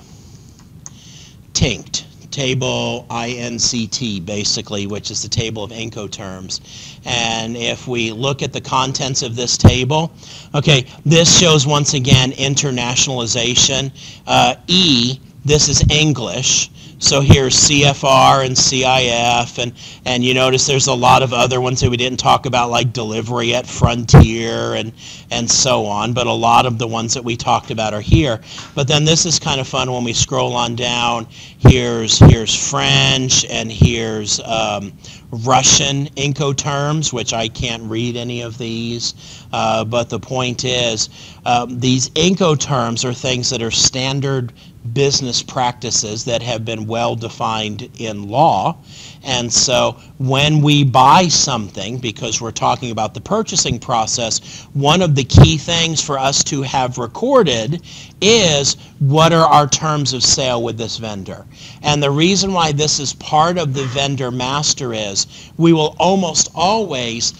[1.53, 6.61] TINCT, table INCT, basically, which is the table of Incoterms.
[7.05, 10.11] And if we look at the contents of this table,
[10.55, 13.93] okay, this shows once again internationalization.
[14.27, 16.71] Uh, e, this is English.
[16.99, 19.73] So here's CFR and CIF, and,
[20.05, 22.93] and you notice there's a lot of other ones that we didn't talk about, like
[22.93, 24.93] delivery at Frontier and,
[25.31, 28.41] and so on, but a lot of the ones that we talked about are here.
[28.75, 31.27] But then this is kind of fun when we scroll on down.
[31.59, 34.93] Here's, here's French, and here's um,
[35.31, 39.15] Russian Incoterms, which I can't read any of these.
[39.53, 41.09] Uh, but the point is,
[41.45, 44.53] um, these Incoterms are things that are standard
[44.93, 48.77] business practices that have been well defined in law.
[49.25, 55.15] And so when we buy something, because we're talking about the purchasing process, one of
[55.15, 57.83] the key things for us to have recorded
[58.21, 61.47] is what are our terms of sale with this vendor.
[61.83, 65.27] And the reason why this is part of the vendor master is
[65.57, 67.33] we will almost always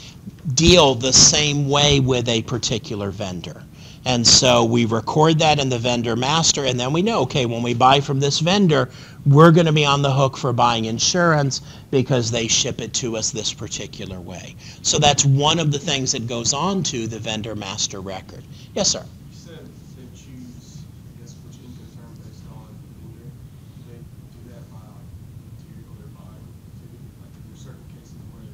[0.55, 3.63] deal the same way with a particular vendor.
[4.07, 7.63] And so we record that in the vendor master, and then we know, okay, when
[7.63, 8.91] we buy from this vendor,
[9.25, 13.17] we're going to be on the hook for buying insurance because they ship it to
[13.17, 14.57] us this particular way.
[14.83, 18.45] So that's one of the things that goes on to the vendor master record.
[18.75, 19.05] Yes, sir.
[19.31, 19.65] You said
[19.97, 22.69] they choose, I guess, which Incoterm based on
[23.01, 23.25] vendor.
[23.25, 25.09] Do they do that by like
[25.57, 26.93] material they're buying too?
[27.25, 28.45] Like, are there certain cases where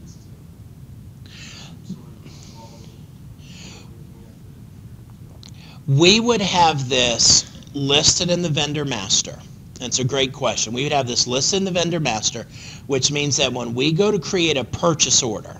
[0.00, 2.88] this is a sort of all of
[5.88, 9.38] We would have this listed in the vendor master.
[9.80, 10.74] That's a great question.
[10.74, 12.46] We would have this listed in the vendor master,
[12.88, 15.56] which means that when we go to create a purchase order,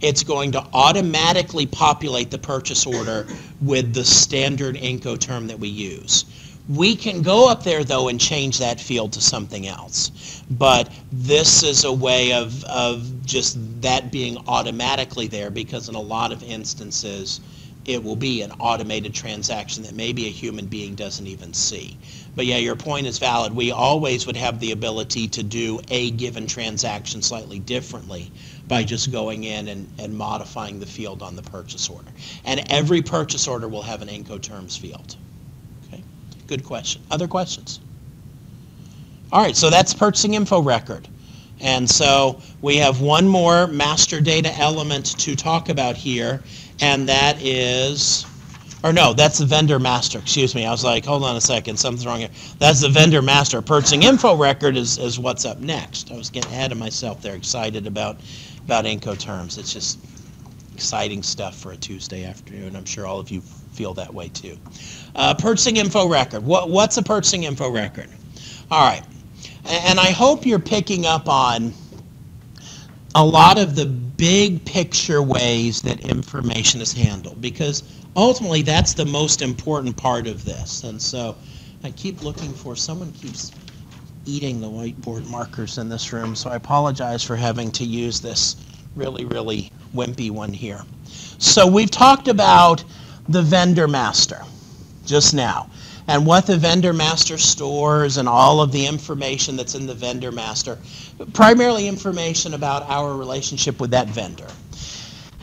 [0.00, 3.26] it's going to automatically populate the purchase order
[3.60, 6.24] with the standard Incoterm that we use.
[6.70, 10.42] We can go up there though and change that field to something else.
[10.50, 16.00] But this is a way of, of just that being automatically there because in a
[16.00, 17.40] lot of instances,
[17.86, 21.96] it will be an automated transaction that maybe a human being doesn't even see.
[22.34, 23.54] But yeah, your point is valid.
[23.54, 28.30] We always would have the ability to do a given transaction slightly differently
[28.68, 32.10] by just going in and, and modifying the field on the purchase order.
[32.44, 35.16] And every purchase order will have an Incoterms field.
[35.86, 36.02] Okay,
[36.46, 37.02] good question.
[37.10, 37.80] Other questions?
[39.32, 41.08] All right, so that's purchasing info record.
[41.60, 46.42] And so we have one more master data element to talk about here,
[46.80, 48.26] and that is,
[48.84, 50.66] or no, that's the vendor master, excuse me.
[50.66, 52.30] I was like, hold on a second, something's wrong here.
[52.58, 53.62] That's the vendor master.
[53.62, 56.10] Purchasing info record is, is what's up next.
[56.10, 58.18] I was getting ahead of myself there, excited about,
[58.64, 59.58] about Incoterms.
[59.58, 59.98] It's just
[60.74, 62.76] exciting stuff for a Tuesday afternoon.
[62.76, 64.58] I'm sure all of you feel that way too.
[65.14, 66.44] Uh, purchasing info record.
[66.44, 68.08] What, what's a purchasing info record?
[68.70, 69.02] All right.
[69.64, 71.72] And I hope you're picking up on
[73.16, 77.82] a lot of the big picture ways that information is handled because
[78.14, 80.84] ultimately that's the most important part of this.
[80.84, 81.34] And so
[81.82, 83.52] I keep looking for, someone keeps
[84.26, 88.56] eating the whiteboard markers in this room, so I apologize for having to use this
[88.94, 90.82] really, really wimpy one here.
[91.38, 92.84] So we've talked about
[93.30, 94.42] the vendor master
[95.06, 95.70] just now
[96.08, 100.30] and what the vendor master stores and all of the information that's in the vendor
[100.30, 100.78] master,
[101.32, 104.46] primarily information about our relationship with that vendor.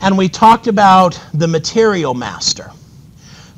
[0.00, 2.70] And we talked about the material master,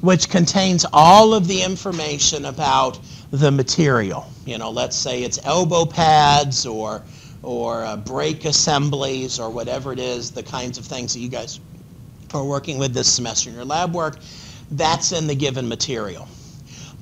[0.00, 2.98] which contains all of the information about
[3.30, 4.26] the material.
[4.44, 7.02] You know, let's say it's elbow pads or
[7.42, 11.60] or uh, brake assemblies or whatever it is, the kinds of things that you guys
[12.34, 14.16] are working with this semester in your lab work,
[14.72, 16.26] that's in the given material.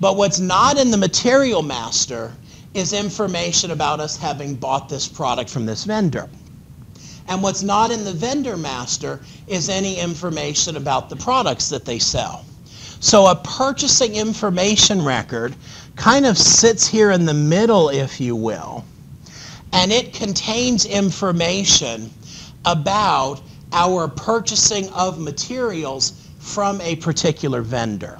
[0.01, 2.33] But what's not in the material master
[2.75, 6.29] is information about us having bought this product from this vendor.
[7.29, 11.99] And what's not in the vendor master is any information about the products that they
[11.99, 12.45] sell.
[13.01, 15.55] So a purchasing information record
[15.97, 18.85] kind of sits here in the middle, if you will,
[19.73, 22.11] and it contains information
[22.65, 23.41] about
[23.73, 28.19] our purchasing of materials from a particular vendor.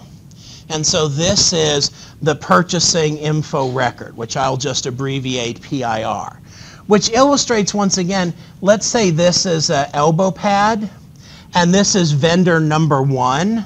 [0.71, 1.91] And so this is
[2.23, 6.41] the purchasing info record, which I'll just abbreviate PIR,
[6.87, 10.91] which illustrates once again, let's say this is an elbow pad
[11.55, 13.65] and this is vendor number one.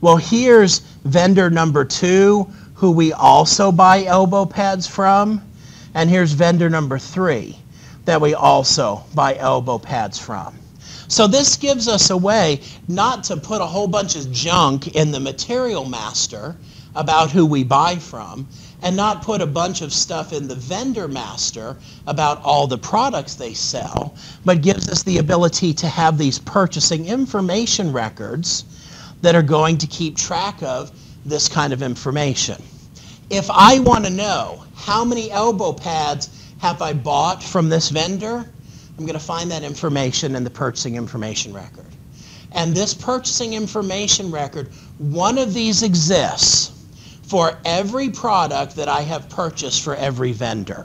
[0.00, 5.42] Well, here's vendor number two, who we also buy elbow pads from.
[5.94, 7.58] And here's vendor number three,
[8.06, 10.59] that we also buy elbow pads from.
[11.10, 15.10] So this gives us a way not to put a whole bunch of junk in
[15.10, 16.54] the material master
[16.94, 18.46] about who we buy from
[18.80, 23.34] and not put a bunch of stuff in the vendor master about all the products
[23.34, 28.64] they sell, but gives us the ability to have these purchasing information records
[29.20, 30.92] that are going to keep track of
[31.26, 32.62] this kind of information.
[33.30, 36.30] If I want to know how many elbow pads
[36.60, 38.48] have I bought from this vendor,
[39.00, 41.86] I'm going to find that information in the purchasing information record.
[42.52, 46.70] And this purchasing information record, one of these exists
[47.22, 50.84] for every product that I have purchased for every vendor.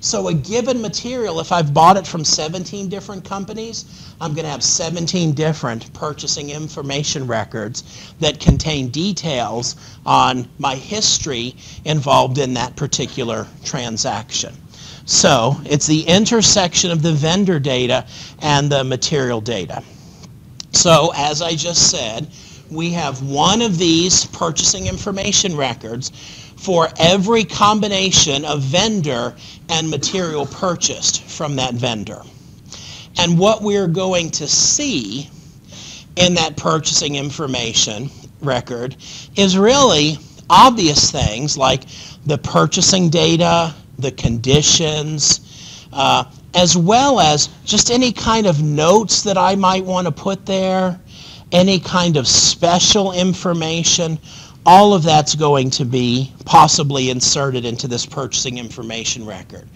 [0.00, 3.84] So a given material, if I've bought it from 17 different companies,
[4.20, 7.84] I'm going to have 17 different purchasing information records
[8.18, 14.56] that contain details on my history involved in that particular transaction.
[15.06, 18.06] So it's the intersection of the vendor data
[18.40, 19.82] and the material data.
[20.72, 22.28] So as I just said,
[22.70, 26.10] we have one of these purchasing information records
[26.56, 29.36] for every combination of vendor
[29.68, 32.22] and material purchased from that vendor.
[33.18, 35.28] And what we're going to see
[36.16, 38.96] in that purchasing information record
[39.36, 41.84] is really obvious things like
[42.26, 46.24] the purchasing data, the conditions, uh,
[46.54, 51.00] as well as just any kind of notes that I might want to put there,
[51.52, 54.18] any kind of special information,
[54.66, 59.68] all of that's going to be possibly inserted into this purchasing information record.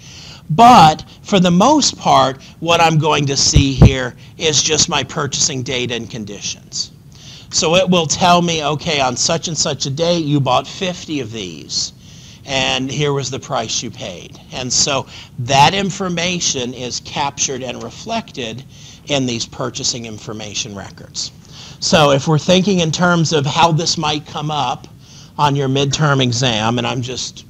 [0.50, 5.62] But for the most part, what I'm going to see here is just my purchasing
[5.62, 6.90] data and conditions.
[7.50, 11.20] So it will tell me, okay, on such and such a date, you bought 50
[11.20, 11.92] of these
[12.48, 14.40] and here was the price you paid.
[14.52, 15.06] And so
[15.40, 18.64] that information is captured and reflected
[19.06, 21.30] in these purchasing information records.
[21.80, 24.88] So if we're thinking in terms of how this might come up
[25.36, 27.44] on your midterm exam, and I'm just,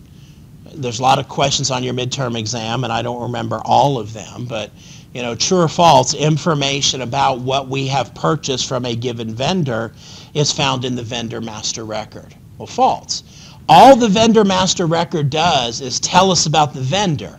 [0.75, 4.13] there's a lot of questions on your midterm exam, and I don't remember all of
[4.13, 4.73] them, but
[5.15, 9.93] you know, true or false, information about what we have purchased from a given vendor
[10.35, 12.35] is found in the vendor master record.
[12.59, 13.23] Well, false.
[13.71, 17.39] All the vendor master record does is tell us about the vendor.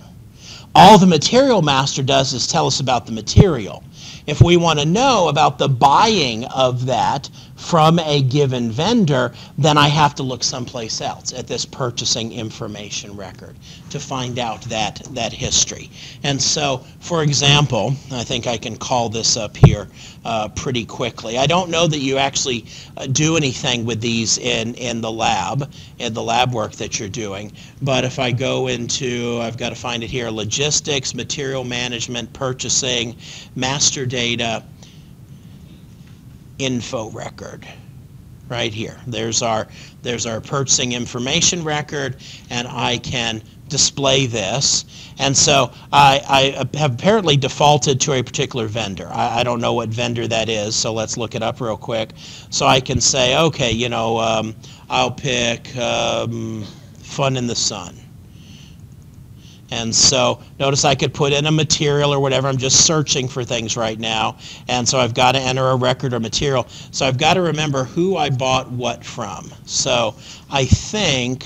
[0.76, 3.84] All the material master does is tell us about the material.
[4.28, 9.76] If we want to know about the buying of that from a given vendor, then
[9.76, 13.56] I have to look someplace else at this purchasing information record
[13.90, 15.90] to find out that, that history.
[16.22, 19.88] And so, for example, I think I can call this up here
[20.26, 21.38] uh, pretty quickly.
[21.38, 22.66] I don't know that you actually
[22.98, 27.10] uh, do anything with these in, in the lab, in the lab work that you're
[27.10, 27.52] doing,
[27.82, 33.16] but if I go into, I've got to find it here, logistics, material management, purchasing,
[33.56, 34.64] master data,
[36.58, 37.66] info record
[38.50, 38.98] right here.
[39.08, 39.68] There's our
[40.02, 42.18] there's our purchasing information record
[42.50, 44.86] and I can display this.
[45.20, 46.22] And so I,
[46.74, 49.08] I have apparently defaulted to a particular vendor.
[49.12, 52.12] I, I, don't know what vendor that is, so let's look it up real quick.
[52.50, 54.56] So I can say, okay, you know, um,
[54.90, 56.66] I'll pick um,
[57.00, 57.96] Fun in the Sun.
[59.72, 62.48] And so notice I could put in a material or whatever.
[62.48, 64.38] I'm just searching for things right now.
[64.68, 66.66] And so I've got to enter a record or material.
[66.92, 69.52] So I've got to remember who I bought what from.
[69.66, 70.16] So
[70.50, 71.46] I think,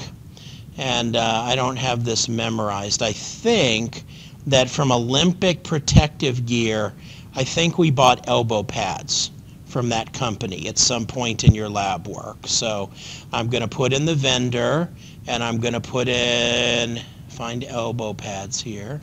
[0.78, 4.04] and uh, I don't have this memorized, I think
[4.48, 6.94] that from Olympic Protective Gear,
[7.36, 9.32] I think we bought elbow pads
[9.66, 12.38] from that company at some point in your lab work.
[12.46, 12.92] So
[13.32, 14.90] I'm going to put in the vendor
[15.28, 19.02] and I'm going to put in find elbow pads here.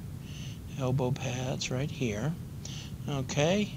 [0.78, 2.32] Elbow pads right here.
[3.08, 3.72] Okay.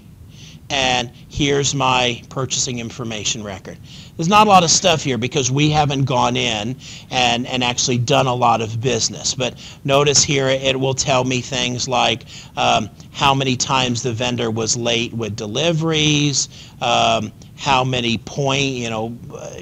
[0.70, 3.78] And here's my purchasing information record.
[4.18, 6.76] There's not a lot of stuff here because we haven't gone in
[7.12, 9.34] and, and actually done a lot of business.
[9.34, 14.52] But notice here it will tell me things like um, how many times the vendor
[14.52, 16.50] was late with deliveries,
[16.82, 19.18] um, how many point, you know,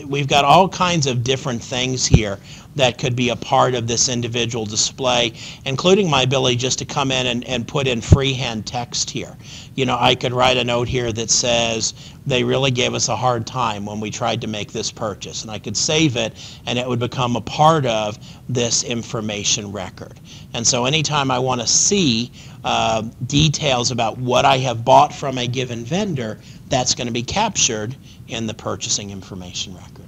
[0.08, 2.40] we've got all kinds of different things here
[2.76, 5.34] that could be a part of this individual display,
[5.66, 9.36] including my ability just to come in and, and put in freehand text here.
[9.76, 11.94] You know, I could write a note here that says,
[12.26, 15.42] they really gave us a hard time when we tried to make this purchase.
[15.42, 16.34] And I could save it
[16.66, 18.18] and it would become a part of
[18.48, 20.20] this information record.
[20.54, 22.32] And so anytime I want to see
[22.64, 27.24] uh, details about what I have bought from a given vendor, that's going to be
[27.24, 27.96] captured
[28.28, 30.06] in the purchasing information record.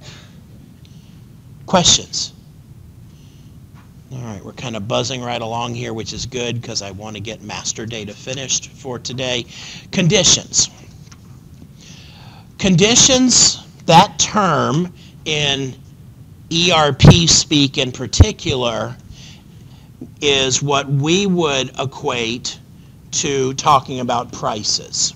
[1.66, 2.32] Questions?
[4.14, 7.16] All right, we're kind of buzzing right along here, which is good because I want
[7.16, 9.44] to get master data finished for today.
[9.90, 10.70] Conditions.
[12.58, 14.92] Conditions, that term
[15.24, 15.74] in
[16.52, 18.96] ERP speak in particular,
[20.20, 22.60] is what we would equate
[23.10, 25.12] to talking about prices.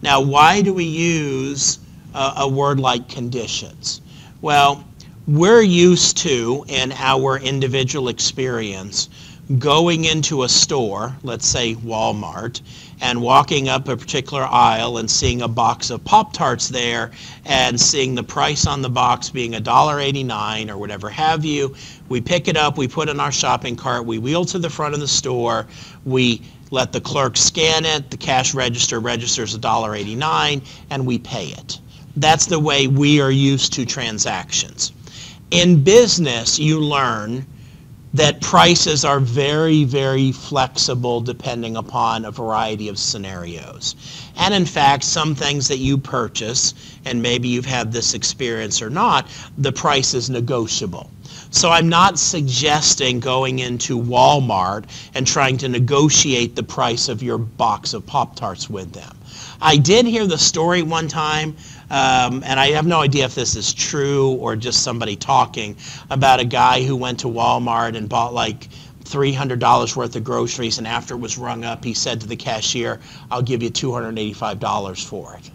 [0.00, 1.80] Now, why do we use
[2.14, 4.00] a, a word like conditions?
[4.40, 4.84] Well,
[5.28, 9.08] we're used to, in our individual experience,
[9.58, 12.60] going into a store, let's say Walmart,
[13.00, 17.12] and walking up a particular aisle and seeing a box of Pop-Tarts there
[17.44, 21.74] and seeing the price on the box being $1.89 or whatever have you.
[22.08, 24.70] We pick it up, we put it in our shopping cart, we wheel to the
[24.70, 25.66] front of the store,
[26.04, 26.42] we
[26.72, 31.78] let the clerk scan it, the cash register registers $1.89, and we pay it.
[32.16, 34.92] That's the way we are used to transactions.
[35.52, 37.44] In business, you learn
[38.14, 43.94] that prices are very, very flexible depending upon a variety of scenarios.
[44.38, 46.72] And in fact, some things that you purchase,
[47.04, 49.28] and maybe you've had this experience or not,
[49.58, 51.10] the price is negotiable.
[51.52, 57.38] So I'm not suggesting going into Walmart and trying to negotiate the price of your
[57.38, 59.16] box of Pop-Tarts with them.
[59.60, 61.56] I did hear the story one time
[61.92, 65.76] um, and I have no idea if this is true or just somebody talking
[66.08, 68.68] about a guy who went to Walmart and bought like
[69.04, 72.98] $300 worth of groceries, and after it was rung up, he said to the cashier,
[73.30, 75.50] I'll give you $285 for it.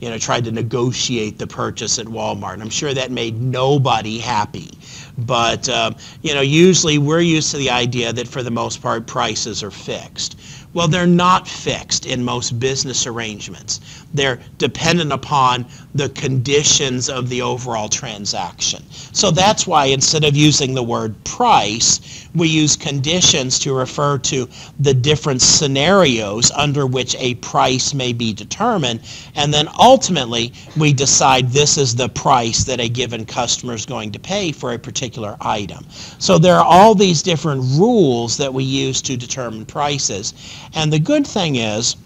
[0.00, 2.54] You know, tried to negotiate the purchase at Walmart.
[2.54, 4.70] And I'm sure that made nobody happy.
[5.16, 9.06] But, um, you know, usually we're used to the idea that for the most part,
[9.06, 10.36] prices are fixed.
[10.72, 13.78] Well, they're not fixed in most business arrangements.
[14.12, 18.82] They're dependent upon the conditions of the overall transaction.
[18.90, 24.48] So that's why instead of using the word price, we use conditions to refer to
[24.80, 29.00] the different scenarios under which a price may be determined.
[29.34, 34.12] And then ultimately, we decide this is the price that a given customer is going
[34.12, 35.86] to pay for a particular item.
[36.18, 40.34] So there are all these different rules that we use to determine prices.
[40.74, 41.96] And the good thing is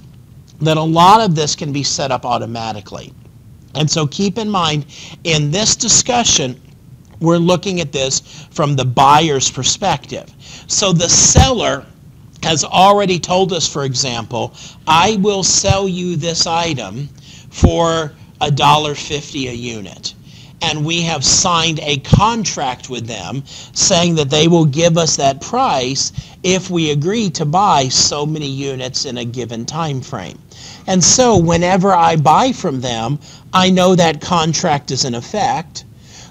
[0.60, 3.12] that a lot of this can be set up automatically.
[3.74, 4.86] And so keep in mind,
[5.24, 6.60] in this discussion,
[7.20, 10.32] we're looking at this from the buyer's perspective.
[10.66, 11.84] So the seller
[12.42, 14.54] has already told us, for example,
[14.86, 17.08] I will sell you this item
[17.50, 20.14] for a dollar fifty a unit.
[20.60, 25.40] And we have signed a contract with them saying that they will give us that
[25.40, 26.12] price
[26.42, 30.38] if we agree to buy so many units in a given time frame.
[30.88, 33.20] And so whenever I buy from them,
[33.52, 35.84] I know that contract is in effect.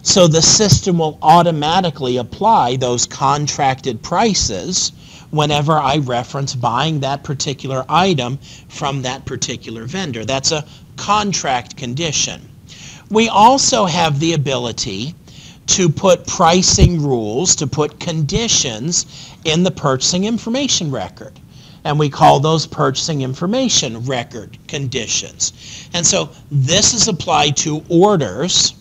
[0.08, 4.94] So the system will automatically apply those contracted prices
[5.32, 8.40] whenever I reference buying that particular item
[8.70, 10.24] from that particular vendor.
[10.24, 12.48] That's a contract condition.
[13.12, 15.14] We also have the ability
[15.68, 21.38] to put pricing rules, to put conditions in the purchasing information record.
[21.84, 25.90] And we call those purchasing information record conditions.
[25.94, 28.74] And so this is applied to orders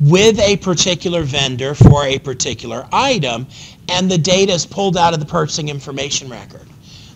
[0.00, 3.46] with a particular vendor for a particular item,
[3.88, 6.66] and the data is pulled out of the purchasing information record.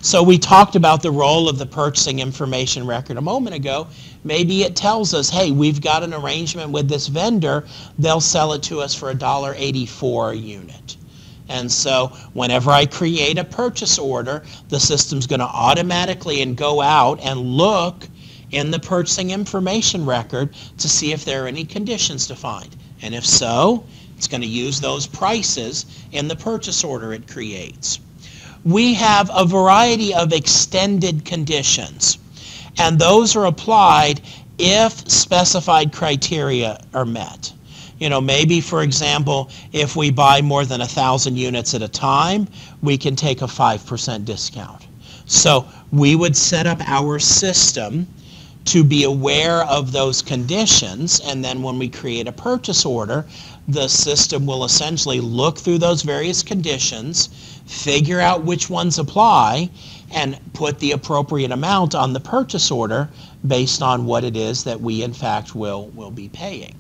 [0.01, 3.87] So we talked about the role of the purchasing information record a moment ago.
[4.25, 7.65] Maybe it tells us, hey, we've got an arrangement with this vendor.
[8.01, 10.97] They'll sell it to us for $1.84 a unit.
[11.49, 16.81] And so whenever I create a purchase order, the system's going to automatically and go
[16.81, 18.09] out and look
[18.53, 22.77] in the purchasing information record to see if there are any conditions defined.
[23.03, 23.85] And if so,
[24.17, 27.99] it's going to use those prices in the purchase order it creates
[28.65, 32.19] we have a variety of extended conditions,
[32.79, 34.21] and those are applied
[34.59, 37.53] if specified criteria are met.
[37.99, 41.89] You know, maybe, for example, if we buy more than a 1,000 units at a
[41.89, 42.49] time,
[42.83, 44.87] we can take a 5% discount.
[45.27, 48.07] So we would set up our system
[48.65, 53.27] to be aware of those conditions, and then when we create a purchase order,
[53.69, 57.29] the system will essentially look through those various conditions,
[57.67, 59.71] figure out which ones apply,
[60.13, 63.09] and put the appropriate amount on the purchase order
[63.47, 66.75] based on what it is that we in fact will, will be paying.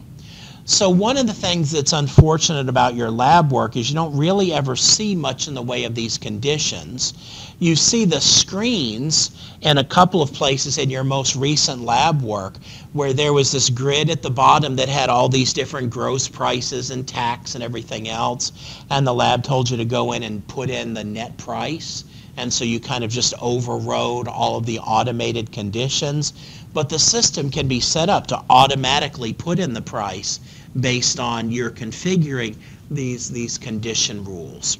[0.65, 4.53] So one of the things that's unfortunate about your lab work is you don't really
[4.53, 7.15] ever see much in the way of these conditions.
[7.63, 12.57] You see the screens in a couple of places in your most recent lab work
[12.93, 16.91] where there was this grid at the bottom that had all these different gross prices
[16.91, 18.51] and tax and everything else.
[18.91, 22.03] And the lab told you to go in and put in the net price.
[22.37, 26.33] And so you kind of just overrode all of the automated conditions.
[26.75, 30.41] But the system can be set up to automatically put in the price
[30.81, 32.57] based on your configuring
[32.91, 34.79] these, these condition rules.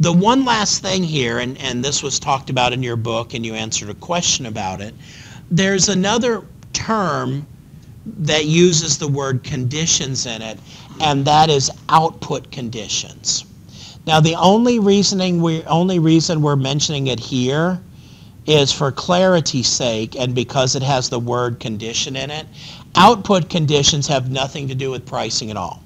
[0.00, 3.44] The one last thing here, and, and this was talked about in your book and
[3.44, 4.94] you answered a question about it,
[5.50, 6.42] there's another
[6.72, 7.46] term
[8.06, 10.58] that uses the word conditions in it,
[11.02, 13.44] and that is output conditions.
[14.06, 17.78] Now the only reasoning we only reason we're mentioning it here
[18.46, 22.46] is for clarity's sake and because it has the word condition in it.
[22.96, 25.82] Output conditions have nothing to do with pricing at all.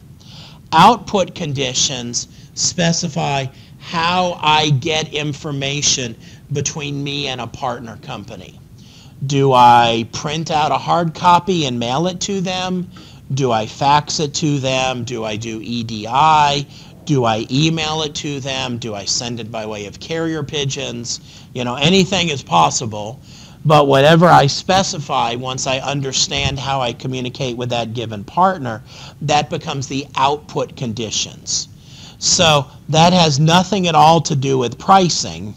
[0.72, 3.46] Output conditions specify
[3.85, 6.16] how I get information
[6.51, 8.59] between me and a partner company.
[9.26, 12.91] Do I print out a hard copy and mail it to them?
[13.35, 15.05] Do I fax it to them?
[15.05, 16.66] Do I do EDI?
[17.05, 18.78] Do I email it to them?
[18.78, 21.20] Do I send it by way of carrier pigeons?
[21.53, 23.20] You know, anything is possible.
[23.66, 28.82] But whatever I specify, once I understand how I communicate with that given partner,
[29.20, 31.68] that becomes the output conditions.
[32.24, 35.54] So that has nothing at all to do with pricing,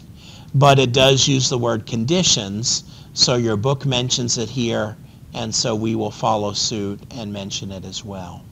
[0.54, 2.84] but it does use the word conditions.
[3.14, 4.96] So your book mentions it here,
[5.34, 8.42] and so we will follow suit and mention it as well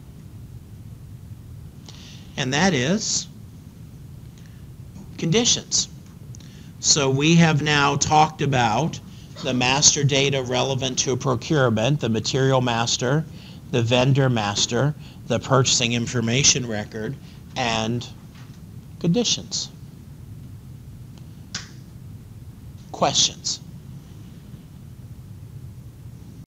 [2.37, 3.27] and that is
[5.19, 5.89] conditions.
[6.81, 9.01] So we have now talked about
[9.43, 13.25] the master data relevant to procurement, the material master,
[13.71, 14.95] the vendor master,
[15.27, 17.17] the purchasing information record,
[17.57, 18.07] and
[19.01, 19.69] conditions.
[22.93, 23.61] Questions?